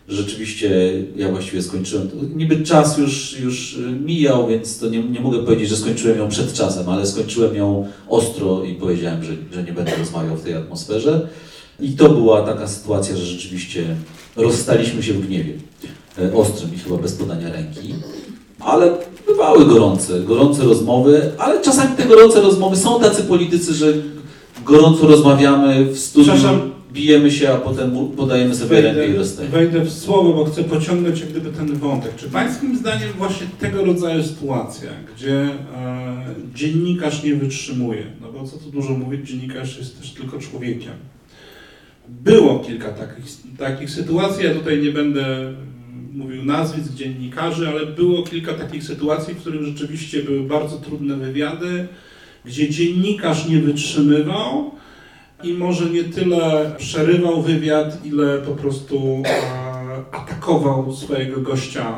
Rzeczywiście 0.07 0.93
ja 1.15 1.29
właściwie 1.31 1.61
skończyłem. 1.61 2.09
Niby 2.35 2.63
czas 2.63 2.97
już, 2.97 3.39
już 3.39 3.79
mijał, 4.05 4.47
więc 4.47 4.79
to 4.79 4.89
nie, 4.89 5.03
nie 5.03 5.19
mogę 5.19 5.39
powiedzieć, 5.39 5.69
że 5.69 5.77
skończyłem 5.77 6.17
ją 6.17 6.29
przed 6.29 6.53
czasem, 6.53 6.89
ale 6.89 7.07
skończyłem 7.07 7.55
ją 7.55 7.87
ostro 8.09 8.63
i 8.63 8.73
powiedziałem, 8.75 9.23
że, 9.23 9.33
że 9.53 9.63
nie 9.63 9.73
będę 9.73 9.95
rozmawiał 9.95 10.35
w 10.35 10.43
tej 10.43 10.53
atmosferze. 10.53 11.27
I 11.79 11.91
to 11.91 12.09
była 12.09 12.41
taka 12.41 12.67
sytuacja, 12.67 13.17
że 13.17 13.25
rzeczywiście 13.25 13.85
rozstaliśmy 14.35 15.03
się 15.03 15.13
w 15.13 15.27
gniewie. 15.27 15.53
E, 16.19 16.33
ostrym 16.33 16.75
i 16.75 16.79
chyba 16.79 16.97
bez 16.97 17.13
podania 17.13 17.51
ręki. 17.51 17.93
Ale 18.59 18.97
bywały 19.27 19.65
gorące, 19.65 20.19
gorące 20.19 20.63
rozmowy, 20.63 21.31
ale 21.37 21.61
czasami 21.61 21.97
te 21.97 22.05
gorące 22.05 22.41
rozmowy 22.41 22.75
są 22.75 22.99
tacy 22.99 23.23
politycy, 23.23 23.73
że 23.73 23.93
gorąco 24.65 25.07
rozmawiamy 25.07 25.85
w 25.85 25.99
studiu, 25.99 26.31
bijemy 26.93 27.31
się, 27.31 27.53
a 27.53 27.57
potem 27.57 27.91
podajemy 28.17 28.55
sobie 28.55 28.69
wejdę, 28.69 28.87
rękę 28.87 29.13
i 29.13 29.17
rozstajemy. 29.17 29.55
Wejdę 29.55 29.81
w 29.81 29.91
słowo, 29.93 30.33
bo 30.33 30.45
chcę 30.45 30.63
pociągnąć 30.63 31.19
jak 31.19 31.29
gdyby 31.29 31.49
ten 31.49 31.73
wątek. 31.73 32.15
Czy 32.15 32.29
pańskim 32.29 32.77
zdaniem 32.77 33.09
właśnie 33.17 33.47
tego 33.59 33.85
rodzaju 33.85 34.23
sytuacja, 34.23 34.89
gdzie 35.15 35.35
e, 35.35 36.25
dziennikarz 36.55 37.23
nie 37.23 37.35
wytrzymuje, 37.35 38.03
no 38.21 38.31
bo 38.31 38.47
co 38.47 38.57
tu 38.57 38.71
dużo 38.71 38.93
mówić, 38.93 39.29
dziennikarz 39.29 39.77
jest 39.77 39.99
też 39.99 40.11
tylko 40.11 40.39
człowiekiem. 40.39 40.93
Było 42.09 42.59
kilka 42.59 42.89
takich, 42.89 43.25
takich 43.57 43.89
sytuacji, 43.89 44.45
ja 44.45 44.53
tutaj 44.53 44.81
nie 44.81 44.91
będę 44.91 45.53
mówił 46.13 46.45
nazwisk 46.45 46.93
dziennikarzy, 46.93 47.67
ale 47.67 47.85
było 47.85 48.23
kilka 48.23 48.53
takich 48.53 48.83
sytuacji, 48.83 49.33
w 49.33 49.37
których 49.37 49.63
rzeczywiście 49.63 50.23
były 50.23 50.43
bardzo 50.43 50.77
trudne 50.77 51.15
wywiady, 51.17 51.87
gdzie 52.45 52.69
dziennikarz 52.69 53.47
nie 53.47 53.59
wytrzymywał 53.59 54.71
i 55.43 55.53
może 55.53 55.89
nie 55.89 56.03
tyle 56.03 56.71
przerywał 56.77 57.41
wywiad, 57.41 58.05
ile 58.05 58.37
po 58.37 58.51
prostu 58.51 59.23
atakował 60.11 60.93
swojego 60.93 61.41
gościa. 61.41 61.95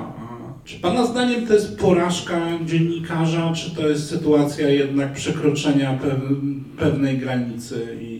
Czy 0.65 0.79
Pana 0.79 1.05
zdaniem 1.05 1.47
to 1.47 1.53
jest 1.53 1.79
porażka 1.79 2.41
dziennikarza, 2.65 3.53
czy 3.53 3.75
to 3.75 3.87
jest 3.89 4.09
sytuacja 4.09 4.69
jednak 4.69 5.13
przekroczenia 5.13 5.99
pewnej 6.77 7.17
granicy 7.17 7.97
i, 8.01 8.19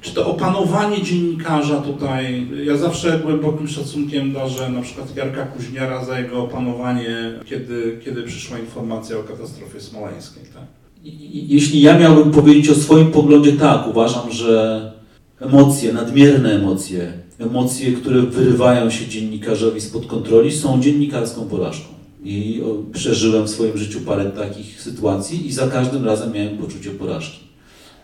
czy 0.00 0.14
to 0.14 0.26
opanowanie 0.26 1.02
dziennikarza 1.02 1.76
tutaj, 1.76 2.46
ja 2.64 2.76
zawsze 2.76 3.18
głębokim 3.18 3.68
szacunkiem 3.68 4.32
darzę 4.32 4.70
na 4.70 4.82
przykład 4.82 5.16
Jarka 5.16 5.46
Kuźniara 5.46 6.04
za 6.04 6.20
jego 6.20 6.42
opanowanie, 6.42 7.32
kiedy, 7.44 8.00
kiedy 8.04 8.22
przyszła 8.22 8.58
informacja 8.58 9.18
o 9.18 9.22
katastrofie 9.22 9.80
smoleńskiej. 9.80 10.42
Tak? 10.54 10.85
Jeśli 11.32 11.80
ja 11.80 11.98
miałbym 11.98 12.30
powiedzieć 12.30 12.68
o 12.68 12.74
swoim 12.74 13.10
poglądzie, 13.10 13.52
tak, 13.52 13.88
uważam, 13.88 14.32
że 14.32 14.92
emocje, 15.40 15.92
nadmierne 15.92 16.52
emocje, 16.52 17.12
emocje, 17.38 17.92
które 17.92 18.22
wyrywają 18.22 18.90
się 18.90 19.06
dziennikarzowi 19.06 19.80
spod 19.80 20.06
kontroli, 20.06 20.52
są 20.52 20.80
dziennikarską 20.80 21.48
porażką. 21.48 21.88
I 22.24 22.62
przeżyłem 22.92 23.44
w 23.44 23.50
swoim 23.50 23.78
życiu 23.78 24.00
parę 24.00 24.24
takich 24.24 24.82
sytuacji 24.82 25.46
i 25.46 25.52
za 25.52 25.68
każdym 25.68 26.04
razem 26.04 26.32
miałem 26.32 26.58
poczucie 26.58 26.90
porażki. 26.90 27.38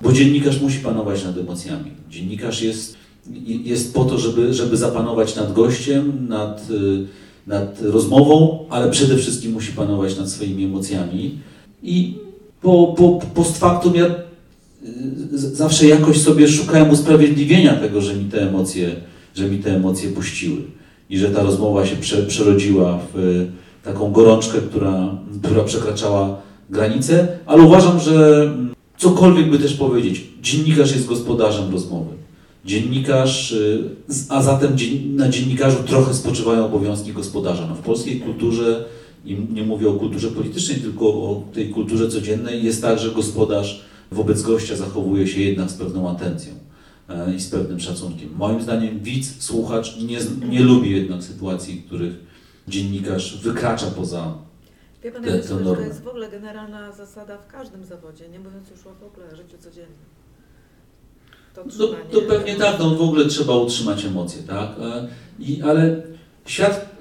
Bo 0.01 0.13
dziennikarz 0.13 0.61
musi 0.61 0.79
panować 0.79 1.25
nad 1.25 1.39
emocjami. 1.39 1.91
Dziennikarz 2.11 2.63
jest, 2.63 2.97
jest 3.65 3.95
po 3.95 4.05
to, 4.05 4.19
żeby, 4.19 4.55
żeby 4.55 4.77
zapanować 4.77 5.37
nad 5.37 5.53
gościem, 5.53 6.27
nad, 6.29 6.71
y, 6.71 7.07
nad 7.47 7.83
rozmową, 7.83 8.67
ale 8.71 8.91
przede 8.91 9.17
wszystkim 9.17 9.53
musi 9.53 9.73
panować 9.73 10.19
nad 10.19 10.31
swoimi 10.31 10.65
emocjami. 10.65 11.39
I 11.83 12.15
po, 12.63 12.95
po, 12.97 13.21
post 13.35 13.59
factum 13.59 13.95
ja 13.95 14.05
y, 14.07 15.39
zawsze 15.39 15.87
jakoś 15.87 16.21
sobie 16.21 16.49
szukałem 16.49 16.91
usprawiedliwienia 16.91 17.75
tego, 17.75 18.01
że 18.01 18.15
mi 18.15 18.25
te 18.25 18.49
emocje, 18.49 18.97
że 19.35 19.49
mi 19.49 19.59
te 19.59 19.77
emocje 19.77 20.11
puściły 20.11 20.57
i 21.11 21.19
że 21.19 21.31
ta 21.31 21.43
rozmowa 21.43 21.87
się 21.87 21.97
prze, 21.97 22.23
przerodziła 22.23 22.99
w 23.13 23.19
y, 23.19 23.47
taką 23.85 24.13
gorączkę, 24.13 24.59
która, 24.59 25.15
która 25.43 25.65
przekraczała 25.65 26.41
granice, 26.71 27.29
ale 27.47 27.63
uważam, 27.63 28.01
że 28.01 28.49
cokolwiek 28.99 29.51
by 29.51 29.59
też 29.59 29.75
powiedzieć, 29.75 30.23
dziennikarz 30.43 30.93
jest 30.93 31.07
gospodarzem 31.07 31.73
rozmowy. 31.73 32.11
Dziennikarz, 32.65 33.53
y, 33.53 33.85
a 34.29 34.43
zatem 34.43 34.77
na 35.07 35.29
dziennikarzu 35.29 35.77
trochę 35.87 36.15
spoczywają 36.15 36.67
obowiązki 36.67 37.13
gospodarza. 37.13 37.67
No 37.69 37.75
w 37.75 37.81
polskiej 37.81 38.21
kulturze, 38.21 38.85
i 39.25 39.47
nie 39.51 39.63
mówię 39.63 39.89
o 39.89 39.93
kulturze 39.93 40.29
politycznej, 40.29 40.81
tylko 40.81 41.07
o 41.07 41.45
tej 41.53 41.71
kulturze 41.71 42.09
codziennej, 42.09 42.65
jest 42.65 42.83
tak, 42.83 42.99
że 42.99 43.11
gospodarz 43.11 43.85
wobec 44.11 44.43
gościa 44.43 44.77
zachowuje 44.77 45.27
się 45.27 45.41
jednak 45.41 45.71
z 45.71 45.75
pewną 45.75 46.11
atencją 46.11 46.53
e, 47.09 47.35
i 47.35 47.41
z 47.41 47.51
pewnym 47.51 47.81
szacunkiem. 47.81 48.29
Moim 48.37 48.63
zdaniem 48.63 49.01
widz, 49.01 49.43
słuchacz 49.43 49.97
nie, 49.97 50.19
nie 50.49 50.61
lubi 50.61 50.91
jednak 50.91 51.23
sytuacji, 51.23 51.81
w 51.81 51.87
których 51.87 52.15
dziennikarz 52.69 53.43
wykracza 53.43 53.87
poza 53.87 54.35
Wie 55.05 55.13
Pan, 55.13 55.25
ja 55.25 55.33
myślę, 55.33 55.65
że 55.65 55.65
to 55.65 55.81
jest 55.81 56.03
w 56.03 56.09
ogóle 56.09 56.29
generalna 56.29 56.93
zasada 56.93 57.39
w 57.39 57.47
każdym 57.47 57.85
zawodzie, 57.85 58.29
nie 58.29 58.39
mówiąc 58.39 58.71
już 58.71 58.87
o 58.87 58.95
w 58.95 59.05
ogóle 59.05 59.37
życiu 59.37 59.59
codziennym. 59.61 60.13
To, 61.55 61.65
no, 61.79 61.87
to 62.13 62.21
pewnie 62.29 62.57
tak, 62.57 62.79
no 62.79 62.91
w 62.91 63.03
ogóle 63.03 63.27
trzeba 63.27 63.57
utrzymać 63.57 64.05
emocje, 64.05 64.43
tak? 64.43 64.71
E, 64.81 65.09
I, 65.39 65.63
ale 65.63 66.03
świat, 66.47 66.92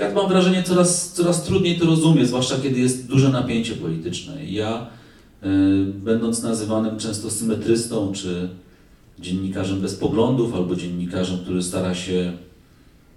świat 0.00 0.14
mam 0.14 0.28
wrażenie 0.28 0.62
coraz, 0.62 1.12
coraz 1.12 1.42
trudniej 1.42 1.78
to 1.78 1.86
rozumie, 1.86 2.26
zwłaszcza 2.26 2.56
kiedy 2.62 2.80
jest 2.80 3.06
duże 3.06 3.28
napięcie 3.28 3.74
polityczne. 3.74 4.44
I 4.44 4.54
ja, 4.54 4.86
y, 5.42 5.46
będąc 5.94 6.42
nazywanym 6.42 6.98
często 6.98 7.30
symetrystą, 7.30 8.12
czy 8.12 8.48
dziennikarzem 9.18 9.80
bez 9.80 9.94
poglądów, 9.94 10.54
albo 10.54 10.76
dziennikarzem, 10.76 11.38
który 11.38 11.62
stara 11.62 11.94
się 11.94 12.32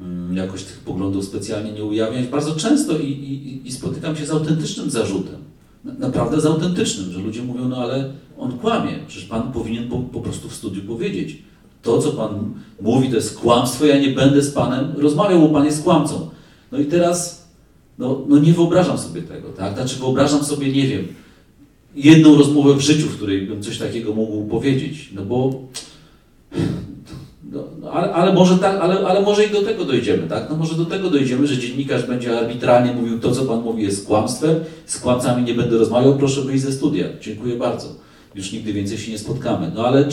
Mm, 0.02 0.38
jakoś 0.38 0.64
tych 0.64 0.80
poglądów 0.80 1.26
specjalnie 1.26 1.72
nie 1.72 1.84
ujawniać. 1.84 2.28
Bardzo 2.28 2.56
często 2.56 2.98
i, 2.98 3.08
i, 3.08 3.68
i 3.68 3.72
spotykam 3.72 4.16
się 4.16 4.26
z 4.26 4.32
autentycznym 4.32 4.90
zarzutem. 4.90 5.36
Naprawdę 5.84 6.42
z 6.42 6.46
autentycznym, 6.46 7.12
że 7.12 7.20
ludzie 7.20 7.44
mówią, 7.44 7.70
no 7.70 7.78
ale 7.78 8.12
on 8.38 8.52
kłamie, 8.52 9.00
przecież 9.08 9.30
pan 9.30 9.52
powinien 9.52 9.90
po, 9.90 9.98
po 10.00 10.20
prostu 10.20 10.50
w 10.50 10.54
studiu 10.54 10.82
powiedzieć. 10.82 11.38
To, 11.82 12.00
co 12.00 12.12
pan 12.12 12.54
mówi, 12.82 13.10
to 13.10 13.16
jest 13.16 13.40
kłamstwo, 13.40 13.86
ja 13.86 14.00
nie 14.00 14.10
będę 14.10 14.42
z 14.42 14.52
panem 14.52 14.94
rozmawiał, 14.98 15.40
bo 15.40 15.50
pan 15.50 15.66
jest 15.66 15.84
kłamcą. 15.84 16.30
No 16.74 16.80
i 16.80 16.86
teraz, 16.86 17.48
no, 17.98 18.26
no 18.28 18.40
nie 18.40 18.54
wyobrażam 18.54 18.98
sobie 18.98 19.22
tego, 19.22 19.50
tak? 19.50 19.74
Znaczy 19.74 20.00
wyobrażam 20.00 20.44
sobie, 20.44 20.72
nie 20.72 20.88
wiem, 20.88 21.08
jedną 21.96 22.38
rozmowę 22.38 22.74
w 22.74 22.82
życiu, 22.82 23.08
w 23.08 23.16
której 23.16 23.42
bym 23.48 23.64
coś 23.64 23.78
takiego 23.78 24.14
mógł 24.14 24.48
powiedzieć, 24.48 25.10
no 25.16 25.26
bo 25.26 25.62
no, 27.52 27.64
no, 27.82 27.92
ale, 27.92 28.14
ale, 28.14 28.34
może 28.34 28.58
tak, 28.58 28.82
ale, 28.82 29.08
ale 29.08 29.22
może 29.22 29.46
i 29.46 29.52
do 29.52 29.62
tego 29.62 29.86
dojdziemy, 29.86 30.28
tak? 30.28 30.50
No 30.50 30.56
może 30.56 30.76
do 30.76 30.86
tego 30.86 31.10
dojdziemy, 31.10 31.48
że 31.48 31.58
dziennikarz 31.58 32.04
będzie 32.04 32.40
arbitralnie 32.40 32.94
mówił 32.94 33.20
to, 33.20 33.32
co 33.32 33.46
Pan 33.46 33.62
mówi 33.62 33.84
jest 33.84 34.08
kłamstwem, 34.08 34.56
z 34.86 35.00
kłamcami 35.00 35.44
nie 35.44 35.54
będę 35.54 35.78
rozmawiał, 35.78 36.18
proszę 36.18 36.42
wyjść 36.42 36.64
ze 36.64 36.72
studia. 36.72 37.06
Dziękuję 37.22 37.56
bardzo. 37.56 37.88
Już 38.36 38.52
nigdy 38.52 38.74
więcej 38.74 38.98
się 38.98 39.12
nie 39.12 39.20
spotkamy. 39.20 39.72
No 39.76 39.88
ale 39.88 40.10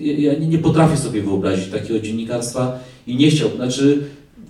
ja 0.00 0.34
nie, 0.34 0.46
nie 0.46 0.58
potrafię 0.58 0.96
sobie 0.96 1.22
wyobrazić 1.22 1.70
takiego 1.70 2.00
dziennikarstwa 2.00 2.78
i 3.06 3.16
nie 3.16 3.30
chciałbym, 3.30 3.56
znaczy 3.56 4.02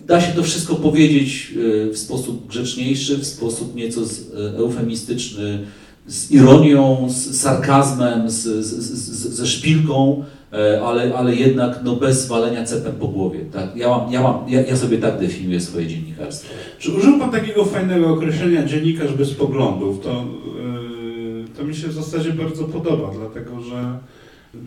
da 0.06 0.20
się 0.20 0.32
to 0.32 0.42
wszystko 0.42 0.74
powiedzieć 0.74 1.54
e, 1.88 1.92
w 1.92 1.98
sposób 1.98 2.46
grzeczniejszy, 2.46 3.18
w 3.18 3.26
sposób 3.26 3.74
nieco 3.74 4.00
e, 4.00 4.58
eufemistyczny, 4.58 5.58
z 6.06 6.30
ironią, 6.30 7.08
z 7.10 7.40
sarkazmem, 7.40 8.30
z, 8.30 8.42
z, 8.42 8.66
z, 8.66 9.34
ze 9.34 9.46
szpilką, 9.46 10.24
E, 10.52 10.82
ale, 10.82 11.14
ale 11.14 11.34
jednak 11.34 11.80
no, 11.84 11.96
bez 11.96 12.24
zwalenia 12.24 12.64
cepem 12.64 12.92
po 12.92 13.08
głowie. 13.08 13.40
Tak? 13.52 13.76
Ja, 13.76 13.88
mam, 13.88 14.12
ja, 14.12 14.22
mam, 14.22 14.48
ja, 14.48 14.62
ja 14.62 14.76
sobie 14.76 14.98
tak 14.98 15.20
definiuję 15.20 15.60
swoje 15.60 15.86
dziennikarstwo. 15.86 16.54
Czy 16.78 16.92
użył 16.92 17.18
Pan 17.18 17.30
takiego 17.30 17.64
fajnego 17.64 18.08
określenia 18.08 18.64
dziennikarz 18.64 19.12
bez 19.12 19.30
poglądów? 19.34 20.00
To, 20.00 20.10
yy, 20.10 21.44
to 21.56 21.64
mi 21.64 21.74
się 21.74 21.88
w 21.88 21.92
zasadzie 21.92 22.32
bardzo 22.32 22.64
podoba, 22.64 23.10
dlatego 23.18 23.60
że 23.60 23.98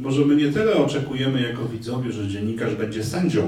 może 0.01 0.25
my 0.25 0.35
nie 0.35 0.51
tyle 0.51 0.75
oczekujemy 0.75 1.41
jako 1.41 1.65
widzowie, 1.65 2.11
że 2.11 2.27
dziennikarz 2.27 2.75
będzie 2.75 3.03
sędzią 3.03 3.47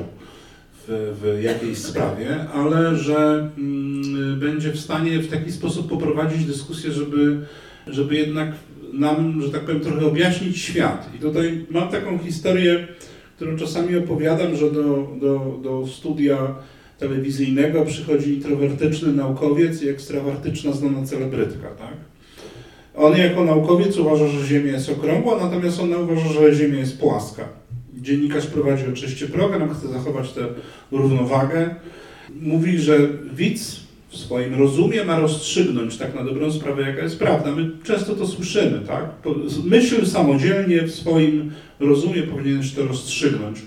w, 0.87 1.39
jakiejś 1.43 1.77
sprawie, 1.77 2.49
ale 2.53 2.95
że 2.95 3.49
yy, 3.57 4.35
będzie 4.35 4.71
w 4.71 4.79
stanie 4.79 5.19
w 5.19 5.31
taki 5.31 5.51
sposób 5.51 5.89
poprowadzić 5.89 6.45
dyskusję, 6.45 6.91
żeby, 6.91 7.39
żeby 7.87 8.15
jednak 8.15 8.51
nam, 8.93 9.41
że 9.41 9.49
tak 9.49 9.61
powiem, 9.61 9.81
trochę 9.81 10.05
objaśnić 10.05 10.57
świat. 10.57 11.09
I 11.15 11.19
tutaj 11.19 11.65
mam 11.69 11.89
taką 11.89 12.19
historię, 12.19 12.87
którą 13.35 13.57
czasami 13.57 13.95
opowiadam, 13.95 14.55
że 14.55 14.71
do, 14.71 15.07
do, 15.21 15.59
do 15.63 15.87
studia 15.87 16.55
telewizyjnego 16.99 17.85
przychodzi 17.85 18.33
introwertyczny 18.33 19.13
naukowiec 19.13 19.81
i 19.81 19.89
ekstrawertyczna 19.89 20.71
znana 20.71 21.05
celebrytka, 21.05 21.67
tak? 21.67 21.93
On 22.95 23.17
jako 23.17 23.43
naukowiec 23.43 23.97
uważa, 23.97 24.27
że 24.27 24.47
Ziemia 24.47 24.71
jest 24.71 24.89
okrągła, 24.89 25.39
natomiast 25.43 25.79
ona 25.79 25.97
uważa, 25.97 26.27
że 26.27 26.55
Ziemia 26.55 26.79
jest 26.79 26.99
płaska. 26.99 27.49
Dziennikarz 28.07 28.45
prowadzi 28.45 28.83
oczywiście 28.93 29.27
program, 29.27 29.73
chce 29.73 29.87
zachować 29.87 30.31
tę 30.31 30.41
równowagę. 30.91 31.75
Mówi, 32.41 32.77
że 32.79 32.99
widz 33.35 33.79
w 34.09 34.17
swoim 34.17 34.59
rozumie 34.59 35.03
ma 35.03 35.19
rozstrzygnąć 35.19 35.97
tak 35.97 36.15
na 36.15 36.23
dobrą 36.23 36.51
sprawę, 36.51 36.81
jaka 36.81 37.03
jest 37.03 37.19
prawda. 37.19 37.51
My 37.51 37.71
często 37.83 38.15
to 38.15 38.27
słyszymy, 38.27 38.79
tak? 38.87 39.05
Myśl 39.65 40.05
samodzielnie 40.05 40.81
w 40.81 40.91
swoim 40.91 41.51
rozumie 41.79 42.23
powinieneś 42.23 42.73
to 42.73 42.85
rozstrzygnąć. 42.85 43.61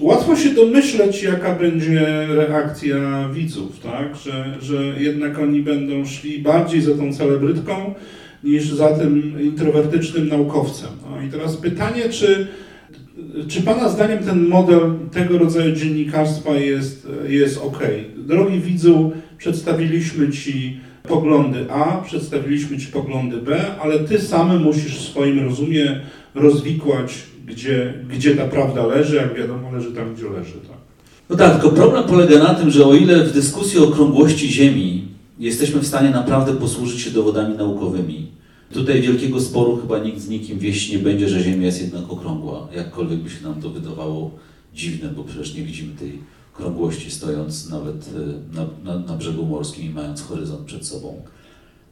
Łatwo 0.00 0.36
się 0.36 0.50
domyśleć, 0.50 1.22
jaka 1.22 1.54
będzie 1.54 2.26
reakcja 2.28 3.28
widzów, 3.34 3.80
tak? 3.80 4.16
Że, 4.16 4.54
że 4.60 4.94
jednak 5.02 5.38
oni 5.38 5.62
będą 5.62 6.06
szli 6.06 6.38
bardziej 6.38 6.80
za 6.80 6.94
tą 6.94 7.12
celebrytką 7.12 7.94
niż 8.44 8.68
za 8.68 8.88
tym 8.88 9.42
introwertycznym 9.42 10.28
naukowcem. 10.28 10.90
No 11.10 11.22
i 11.22 11.30
teraz 11.30 11.56
pytanie, 11.56 12.08
czy, 12.08 12.46
czy 13.48 13.62
Pana 13.62 13.88
zdaniem 13.88 14.18
ten 14.18 14.48
model 14.48 14.80
tego 15.12 15.38
rodzaju 15.38 15.76
dziennikarstwa 15.76 16.54
jest, 16.54 17.08
jest 17.28 17.58
ok? 17.58 17.78
Drogi 18.16 18.60
widzu, 18.60 19.12
przedstawiliśmy 19.38 20.30
Ci 20.30 20.80
poglądy 21.08 21.66
A, 21.70 21.96
przedstawiliśmy 21.96 22.78
Ci 22.78 22.86
poglądy 22.86 23.36
B, 23.36 23.64
ale 23.82 23.98
Ty 23.98 24.20
sam 24.20 24.62
musisz 24.62 24.98
w 24.98 25.10
swoim 25.10 25.44
rozumie 25.44 26.00
rozwikłać, 26.34 27.22
gdzie, 27.46 27.94
gdzie 28.10 28.34
ta 28.34 28.44
prawda 28.44 28.86
leży, 28.86 29.16
jak 29.16 29.34
wiadomo, 29.34 29.72
leży 29.72 29.92
tam, 29.92 30.14
gdzie 30.14 30.30
leży. 30.30 30.52
Tak? 30.52 30.76
No 31.30 31.36
tak, 31.36 31.52
tylko 31.52 31.76
problem 31.76 32.04
polega 32.04 32.38
na 32.38 32.54
tym, 32.54 32.70
że 32.70 32.86
o 32.86 32.94
ile 32.94 33.24
w 33.24 33.32
dyskusji 33.32 33.80
o 33.80 33.84
okrągłości 33.84 34.48
Ziemi 34.48 35.08
jesteśmy 35.38 35.80
w 35.80 35.86
stanie 35.86 36.10
naprawdę 36.10 36.52
posłużyć 36.52 37.00
się 37.00 37.10
dowodami 37.10 37.56
naukowymi, 37.56 38.26
tutaj 38.74 39.02
wielkiego 39.02 39.40
sporu 39.40 39.76
chyba 39.76 39.98
nikt 39.98 40.20
z 40.20 40.28
nikim 40.28 40.58
wieść 40.58 40.92
nie 40.92 40.98
będzie, 40.98 41.28
że 41.28 41.42
Ziemia 41.42 41.66
jest 41.66 41.80
jednak 41.80 42.10
okrągła, 42.10 42.68
jakkolwiek 42.76 43.18
by 43.18 43.30
się 43.30 43.42
nam 43.42 43.62
to 43.62 43.70
wydawało 43.70 44.30
dziwne, 44.74 45.08
bo 45.08 45.24
przecież 45.24 45.54
nie 45.54 45.62
widzimy 45.62 45.94
tej 45.94 46.18
krągłości, 46.54 47.10
stojąc 47.10 47.70
nawet 47.70 48.10
e, 48.16 48.56
na, 48.56 48.66
na, 48.84 48.98
na 48.98 49.16
brzegu 49.16 49.46
morskim 49.46 49.84
i 49.84 49.90
mając 49.90 50.22
horyzont 50.22 50.60
przed 50.60 50.86
sobą. 50.86 51.22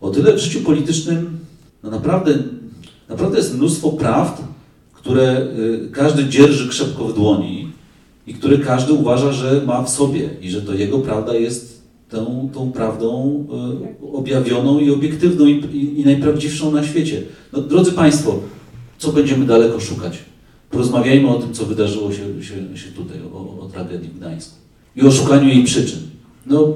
O 0.01 0.11
tyle 0.11 0.33
w 0.35 0.39
życiu 0.39 0.61
politycznym 0.61 1.39
no 1.83 1.91
naprawdę, 1.91 2.39
naprawdę 3.09 3.39
jest 3.39 3.55
mnóstwo 3.55 3.91
prawd, 3.91 4.43
które 4.93 5.23
e, 5.23 5.47
każdy 5.93 6.29
dzierży 6.29 6.69
krzepko 6.69 7.05
w 7.05 7.15
dłoni 7.15 7.71
i 8.27 8.35
które 8.35 8.59
każdy 8.59 8.93
uważa, 8.93 9.33
że 9.33 9.63
ma 9.67 9.83
w 9.83 9.91
sobie 9.91 10.31
i 10.41 10.51
że 10.51 10.63
to 10.63 10.75
jego 10.75 10.99
prawda 10.99 11.35
jest 11.35 11.72
tą, 12.13 12.51
tą 12.55 12.73
prawdą 12.73 13.45
e, 14.03 14.13
objawioną 14.13 14.79
i 14.79 14.91
obiektywną 14.91 15.47
i, 15.47 15.51
i, 15.51 16.01
i 16.01 16.05
najprawdziwszą 16.05 16.73
na 16.73 16.85
świecie. 16.85 17.23
No, 17.53 17.61
drodzy 17.61 17.93
Państwo, 17.93 18.41
co 18.99 19.13
będziemy 19.13 19.47
daleko 19.47 19.81
szukać? 19.81 20.19
Porozmawiajmy 20.71 21.29
o 21.29 21.35
tym, 21.35 21.53
co 21.53 21.67
wydarzyło 21.67 22.13
się, 22.13 22.45
się, 22.45 22.77
się 22.77 22.91
tutaj, 22.97 23.19
o, 23.35 23.61
o, 23.61 23.69
tragedii 23.73 24.09
w 24.09 24.19
Gdańsku 24.19 24.55
i 24.97 25.03
o 25.03 25.11
szukaniu 25.13 25.49
jej 25.49 25.65
przyczyn. 25.65 25.99
No, 26.47 26.61
yy, 26.61 26.67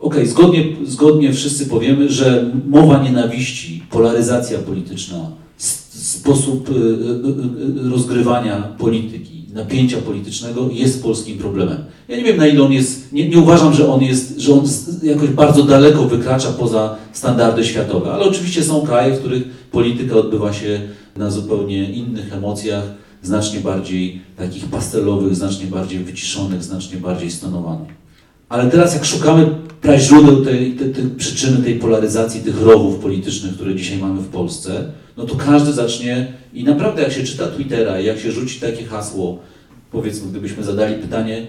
okej, 0.00 0.22
okay, 0.22 0.26
zgodnie, 0.26 0.64
zgodnie 0.84 1.32
wszyscy 1.32 1.66
powiemy, 1.66 2.08
że 2.08 2.52
mowa 2.68 3.02
nienawiści, 3.02 3.82
polaryzacja 3.90 4.58
polityczna, 4.58 5.30
sposób 5.88 6.70
yy, 6.70 7.90
rozgrywania 7.90 8.56
polityki, 8.78 9.44
napięcia 9.52 9.98
politycznego 9.98 10.68
jest 10.72 11.02
polskim 11.02 11.38
problemem. 11.38 11.84
Ja 12.08 12.16
nie 12.16 12.24
wiem, 12.24 12.36
na 12.36 12.46
ile 12.46 12.62
on 12.62 12.72
jest, 12.72 13.12
nie, 13.12 13.28
nie, 13.28 13.38
uważam, 13.38 13.74
że 13.74 13.92
on 13.92 14.02
jest, 14.02 14.38
że 14.40 14.52
on 14.52 14.64
jakoś 15.02 15.28
bardzo 15.28 15.62
daleko 15.62 16.04
wykracza 16.04 16.52
poza 16.52 16.96
standardy 17.12 17.64
światowe, 17.64 18.12
ale 18.12 18.24
oczywiście 18.24 18.62
są 18.62 18.86
kraje, 18.86 19.14
w 19.14 19.18
których 19.18 19.42
polityka 19.70 20.16
odbywa 20.16 20.52
się 20.52 20.80
na 21.16 21.30
zupełnie 21.30 21.92
innych 21.92 22.32
emocjach, 22.32 22.84
znacznie 23.22 23.60
bardziej 23.60 24.20
takich 24.36 24.66
pastelowych, 24.66 25.36
znacznie 25.36 25.66
bardziej 25.66 25.98
wyciszonych, 25.98 26.62
znacznie 26.64 26.98
bardziej 26.98 27.30
stonowanych. 27.30 27.88
Ale 28.48 28.70
teraz 28.70 28.94
jak 28.94 29.04
szukamy 29.04 29.46
praźródeł 29.80 30.44
tej, 30.44 30.72
tej, 30.72 30.90
tej 30.90 31.04
przyczyny 31.04 31.64
tej 31.64 31.74
polaryzacji, 31.74 32.40
tych 32.40 32.62
rowów 32.62 32.98
politycznych, 32.98 33.54
które 33.54 33.74
dzisiaj 33.74 33.98
mamy 33.98 34.20
w 34.20 34.28
Polsce, 34.28 34.92
no 35.16 35.24
to 35.24 35.36
każdy 35.36 35.72
zacznie 35.72 36.32
i 36.54 36.64
naprawdę 36.64 37.02
jak 37.02 37.12
się 37.12 37.24
czyta 37.24 37.46
Twittera, 37.46 38.00
jak 38.00 38.18
się 38.18 38.32
rzuci 38.32 38.60
takie 38.60 38.84
hasło, 38.84 39.38
powiedzmy, 39.90 40.30
gdybyśmy 40.30 40.64
zadali 40.64 40.94
pytanie, 40.94 41.46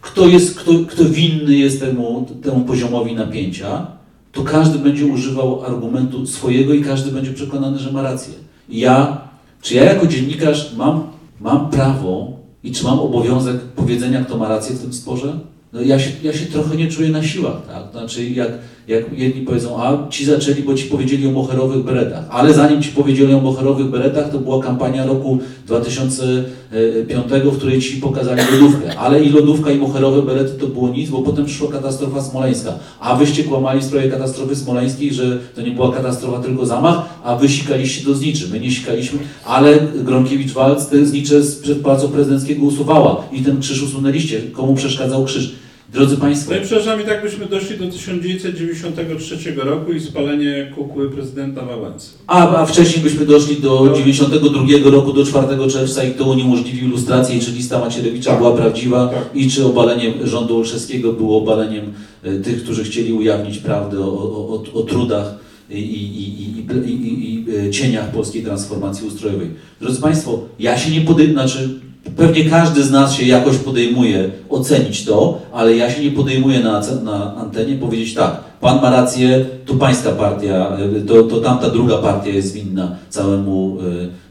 kto, 0.00 0.26
jest, 0.26 0.60
kto, 0.60 0.72
kto 0.88 1.04
winny 1.04 1.54
jest 1.54 1.80
temu, 1.80 2.26
temu 2.42 2.60
poziomowi 2.64 3.14
napięcia, 3.14 3.86
to 4.32 4.42
każdy 4.42 4.78
będzie 4.78 5.06
używał 5.06 5.64
argumentu 5.64 6.26
swojego 6.26 6.74
i 6.74 6.84
każdy 6.84 7.12
będzie 7.12 7.32
przekonany, 7.32 7.78
że 7.78 7.92
ma 7.92 8.02
rację. 8.02 8.34
Ja, 8.68 9.20
czy 9.62 9.74
ja 9.74 9.84
jako 9.84 10.06
dziennikarz 10.06 10.76
mam, 10.76 11.02
mam 11.40 11.70
prawo 11.70 12.32
i 12.64 12.72
czy 12.72 12.84
mam 12.84 12.98
obowiązek 12.98 13.60
powiedzenia, 13.60 14.24
kto 14.24 14.38
ma 14.38 14.48
rację 14.48 14.76
w 14.76 14.80
tym 14.80 14.92
sporze? 14.92 15.38
No 15.72 15.80
ja 15.82 15.98
się, 15.98 16.10
ja 16.22 16.32
się 16.32 16.46
trochę 16.46 16.76
nie 16.76 16.88
czuję 16.88 17.08
na 17.08 17.22
siłach, 17.22 17.66
tak? 17.66 17.82
Znaczy 17.92 18.24
jak, 18.24 18.48
jak 18.88 19.18
jedni 19.18 19.42
powiedzą, 19.42 19.82
a 19.82 20.08
ci 20.10 20.24
zaczęli, 20.24 20.62
bo 20.62 20.74
ci 20.74 20.84
powiedzieli 20.84 21.26
o 21.26 21.30
moherowych 21.30 21.84
beretach, 21.84 22.24
ale 22.30 22.54
zanim 22.54 22.82
ci 22.82 22.90
powiedzieli 22.90 23.34
o 23.34 23.40
moherowych 23.40 23.86
beretach, 23.86 24.30
to 24.32 24.38
była 24.38 24.62
kampania 24.62 25.06
roku 25.06 25.38
2005, 25.66 27.26
w 27.44 27.56
której 27.56 27.80
ci 27.80 27.96
pokazali 27.96 28.42
lodówkę, 28.52 28.98
ale 28.98 29.24
i 29.24 29.28
lodówka 29.28 29.70
i 29.70 29.78
moherowe 29.78 30.22
berety 30.22 30.58
to 30.60 30.66
było 30.66 30.88
nic, 30.88 31.10
bo 31.10 31.22
potem 31.22 31.44
przyszła 31.44 31.72
katastrofa 31.72 32.22
smoleńska, 32.22 32.74
a 33.00 33.16
wyście 33.16 33.44
kłamali 33.44 33.80
w 33.80 33.84
sprawie 33.84 34.10
katastrofy 34.10 34.56
smoleńskiej, 34.56 35.14
że 35.14 35.38
to 35.54 35.62
nie 35.62 35.70
była 35.70 35.92
katastrofa, 35.92 36.42
tylko 36.42 36.66
zamach, 36.66 37.20
a 37.24 37.36
wy 37.36 37.48
sikaliście 37.48 38.04
do 38.04 38.14
zniczy, 38.14 38.48
my 38.52 38.60
nie 38.60 38.70
sikaliśmy, 38.70 39.18
ale 39.44 39.78
Gronkiewicz-Walc 40.04 40.90
te 40.90 41.06
znicze 41.06 41.40
przed 41.62 41.80
Pałacu 41.80 42.08
Prezydenckiego 42.08 42.66
usuwała. 42.66 43.24
I 43.32 43.42
ten 43.42 43.60
krzyż 43.60 43.82
usunęliście, 43.82 44.40
komu 44.52 44.74
przeszkadzał 44.74 45.24
krzyż? 45.24 45.57
Drodzy 45.92 46.16
Państwo. 46.16 46.52
No 46.52 46.58
i 46.58 46.60
przepraszam, 46.60 47.02
i 47.02 47.04
tak 47.04 47.22
byśmy 47.22 47.46
doszli 47.46 47.78
do 47.78 47.86
1993 47.86 49.54
roku 49.56 49.92
i 49.92 50.00
spalenie 50.00 50.72
kukły 50.74 51.10
prezydenta 51.10 51.64
Wałęsy. 51.64 52.10
A, 52.26 52.56
a 52.56 52.66
wcześniej 52.66 53.02
byśmy 53.04 53.26
doszli 53.26 53.56
do 53.56 53.84
no. 53.84 53.96
92 53.96 54.90
roku, 54.90 55.12
do 55.12 55.26
4 55.26 55.46
czerwca 55.70 56.04
i 56.04 56.10
to 56.10 56.24
uniemożliwił 56.24 56.88
lustrację, 56.88 57.40
czy 57.40 57.50
lista 57.50 57.78
Macierewicza 57.78 58.30
tak. 58.30 58.38
była 58.38 58.56
prawdziwa 58.56 59.08
tak. 59.08 59.30
i 59.34 59.50
czy 59.50 59.66
obalenie 59.66 60.12
rządu 60.24 60.56
Olszewskiego 60.56 61.12
było 61.12 61.38
obaleniem 61.38 61.92
e, 62.22 62.38
tych, 62.38 62.62
którzy 62.62 62.84
chcieli 62.84 63.12
ujawnić 63.12 63.58
prawdę 63.58 64.00
o, 64.00 64.12
o, 64.12 64.48
o, 64.48 64.80
o 64.80 64.82
trudach 64.82 65.34
i, 65.70 65.78
i, 65.78 66.42
i, 66.42 66.64
i, 66.88 67.46
e, 67.66 67.70
cieniach 67.70 68.10
polskiej 68.10 68.42
transformacji 68.42 69.06
ustrojowej. 69.06 69.48
Drodzy 69.80 70.00
Państwo, 70.00 70.40
ja 70.58 70.78
się 70.78 70.90
nie 70.90 71.00
podejmę, 71.00 71.32
znaczy 71.32 71.80
Pewnie 72.16 72.44
każdy 72.44 72.82
z 72.82 72.90
nas 72.90 73.14
się 73.14 73.26
jakoś 73.26 73.56
podejmuje 73.56 74.30
ocenić 74.48 75.04
to, 75.04 75.40
ale 75.52 75.76
ja 75.76 75.90
się 75.90 76.04
nie 76.04 76.10
podejmuję 76.10 76.60
na, 76.60 76.82
na 77.04 77.36
antenie 77.36 77.74
powiedzieć 77.74 78.14
tak, 78.14 78.40
pan 78.60 78.82
ma 78.82 78.90
rację, 78.90 79.46
to 79.66 79.74
pańska 79.74 80.12
partia, 80.12 80.76
to, 81.06 81.22
to 81.22 81.40
tamta 81.40 81.70
druga 81.70 81.98
partia 81.98 82.30
jest 82.30 82.54
winna 82.54 82.96
całemu 83.08 83.78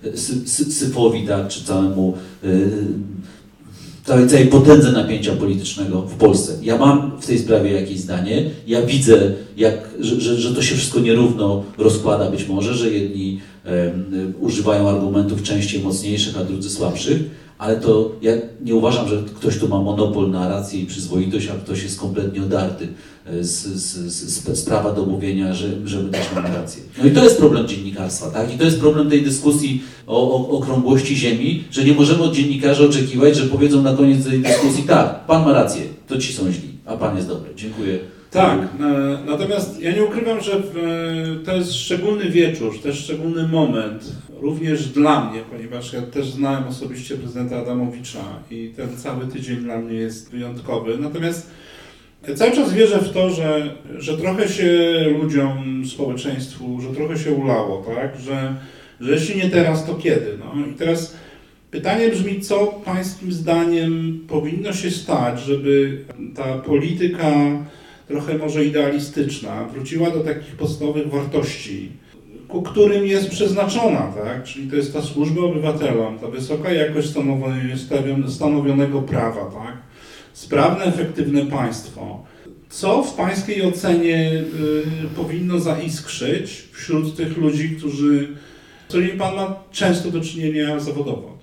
y, 0.06 0.18
sy, 0.18 0.72
syfowi, 0.72 1.28
tak, 1.28 1.48
czy 1.48 1.64
całemu 1.64 2.14
y, 2.44 2.70
całej, 4.06 4.28
całej 4.28 4.48
potędze 4.48 4.92
napięcia 4.92 5.36
politycznego 5.36 6.02
w 6.02 6.16
Polsce. 6.16 6.54
Ja 6.62 6.78
mam 6.78 7.12
w 7.22 7.26
tej 7.26 7.40
sprawie 7.40 7.72
jakieś 7.72 8.00
zdanie, 8.00 8.44
ja 8.68 8.82
widzę, 8.82 9.32
jak, 9.58 9.90
że, 10.00 10.22
że, 10.22 10.36
że 10.36 10.56
to 10.56 10.62
się 10.62 10.76
wszystko 10.76 11.00
nierówno 11.00 11.64
rozkłada 11.78 12.32
być 12.32 12.48
może, 12.48 12.74
że 12.74 12.92
jedni 12.92 13.40
y, 13.66 13.70
używają 14.40 14.90
argumentów 14.90 15.44
częściej 15.44 15.82
mocniejszych, 15.82 16.38
a 16.38 16.44
drudzy 16.44 16.70
słabszych, 16.70 17.20
ale 17.58 17.76
to 17.76 18.12
ja 18.22 18.32
nie 18.62 18.76
uważam, 18.76 19.08
że 19.08 19.24
ktoś 19.36 19.58
tu 19.58 19.68
ma 19.68 19.82
monopol 19.82 20.32
na 20.32 20.50
rację 20.50 20.80
i 20.80 20.86
przyzwoitość, 20.86 21.48
a 21.48 21.54
ktoś 21.54 21.84
jest 21.84 22.00
kompletnie 22.00 22.44
odarty 22.44 22.88
e, 23.26 23.44
z, 23.44 23.66
z, 23.66 24.14
z, 24.14 24.60
z 24.60 24.66
prawa 24.66 24.94
do 24.94 25.06
mówienia, 25.06 25.54
że, 25.54 25.68
że 25.86 26.04
my 26.04 26.10
też 26.10 26.26
mamy 26.36 26.50
rację. 26.50 26.84
No 26.98 27.08
i 27.08 27.12
to 27.12 27.24
jest 27.24 27.38
problem 27.38 27.68
dziennikarstwa, 27.68 28.32
tak? 28.32 28.56
I 28.56 28.58
to 28.58 28.64
jest 28.64 28.80
problem 28.80 29.10
tej 29.10 29.22
dyskusji 29.22 29.84
o, 30.08 30.50
okrągłości 30.50 31.16
ziemi, 31.16 31.64
że 31.72 31.84
nie 31.84 31.94
możemy 31.94 32.24
od 32.24 32.36
dziennikarzy 32.36 32.86
oczekiwać, 32.86 33.36
że 33.36 33.46
powiedzą 33.46 33.82
na 33.82 33.94
koniec 33.94 34.26
tej 34.26 34.40
dyskusji, 34.40 34.84
tak, 34.84 35.26
pan 35.26 35.46
ma 35.46 35.54
rację, 35.54 35.82
to 36.08 36.18
ci 36.18 36.34
są 36.34 36.52
źli, 36.52 36.70
a 36.86 36.98
pan 36.98 37.16
jest 37.16 37.28
dobry. 37.28 37.50
Dziękuję. 37.56 38.00
Tak, 38.32 38.60
e, 38.60 39.18
natomiast 39.26 39.82
ja 39.82 39.92
nie 39.92 40.04
ukrywam, 40.04 40.42
że 40.42 40.52
to 41.46 41.56
jest 41.56 41.74
szczególny 41.74 42.30
wieczór, 42.30 42.82
też 42.84 43.00
szczególny 43.00 43.48
moment, 43.48 44.12
również 44.42 44.90
dla 44.90 45.30
mnie, 45.30 45.42
ponieważ 45.52 45.94
ja 45.94 46.02
też 46.02 46.30
znałem 46.30 46.64
osobiście 46.64 47.18
prezydenta 47.18 47.58
Adamowicza 47.58 48.24
i 48.52 48.74
ten 48.76 48.98
cały 48.98 49.28
tydzień 49.28 49.58
dla 49.58 49.78
mnie 49.78 49.94
jest 49.94 50.32
wyjątkowy. 50.32 50.98
Natomiast 50.98 51.52
cały 52.36 52.52
czas 52.52 52.74
wierzę 52.74 53.00
w 53.00 53.14
to, 53.14 53.30
że, 53.30 53.76
że 53.98 54.18
trochę 54.18 54.50
się 54.50 55.00
ludziom, 55.22 55.84
społeczeństwu, 55.86 56.82
że 56.82 56.90
trochę 56.90 57.18
się 57.18 57.32
ulało, 57.32 57.86
tak? 57.96 58.20
Że, 58.20 58.56
że 59.00 59.12
jeśli 59.12 59.38
nie 59.38 59.50
teraz, 59.50 59.86
to 59.86 59.96
kiedy? 59.96 60.38
No 60.40 60.66
i 60.68 60.74
teraz 60.74 61.16
pytanie 61.72 62.10
brzmi, 62.10 62.42
co 62.42 62.66
Pańskim 62.86 63.32
zdaniem 63.32 64.20
powinno 64.28 64.74
się 64.74 64.92
stać, 64.92 65.42
żeby 65.42 66.02
ta 66.36 66.58
polityka 66.58 67.34
trochę 68.08 68.38
może 68.38 68.66
idealistyczna, 68.66 69.64
wróciła 69.64 70.12
do 70.12 70.20
takich 70.20 70.56
podstawowych 70.56 71.10
wartości, 71.10 71.92
ku 72.48 72.62
którym 72.62 73.06
jest 73.06 73.30
przeznaczona, 73.30 74.14
tak? 74.24 74.44
Czyli 74.44 74.70
to 74.70 74.76
jest 74.76 74.94
ta 74.94 75.02
służba 75.02 75.42
obywatelom, 75.42 76.20
ta 76.20 76.28
wysoka 76.28 76.72
jakość 76.72 77.14
stanowionego 78.28 79.02
prawa, 79.02 79.46
tak? 79.46 79.78
Sprawne, 80.34 80.86
efektywne 80.86 81.46
państwo. 81.46 82.24
Co 82.70 83.04
w 83.04 83.14
Pańskiej 83.14 83.62
ocenie 83.62 84.32
y, 84.32 85.16
powinno 85.16 85.60
zaiskrzyć 85.60 86.68
wśród 86.72 87.16
tych 87.16 87.38
ludzi, 87.38 87.76
którzy, 87.78 88.28
z 88.86 88.88
którymi 88.88 89.20
Pan 89.20 89.36
ma 89.36 89.56
często 89.72 90.12
do 90.12 90.22
czynienia 90.22 90.80
zawodowo? 90.80 91.37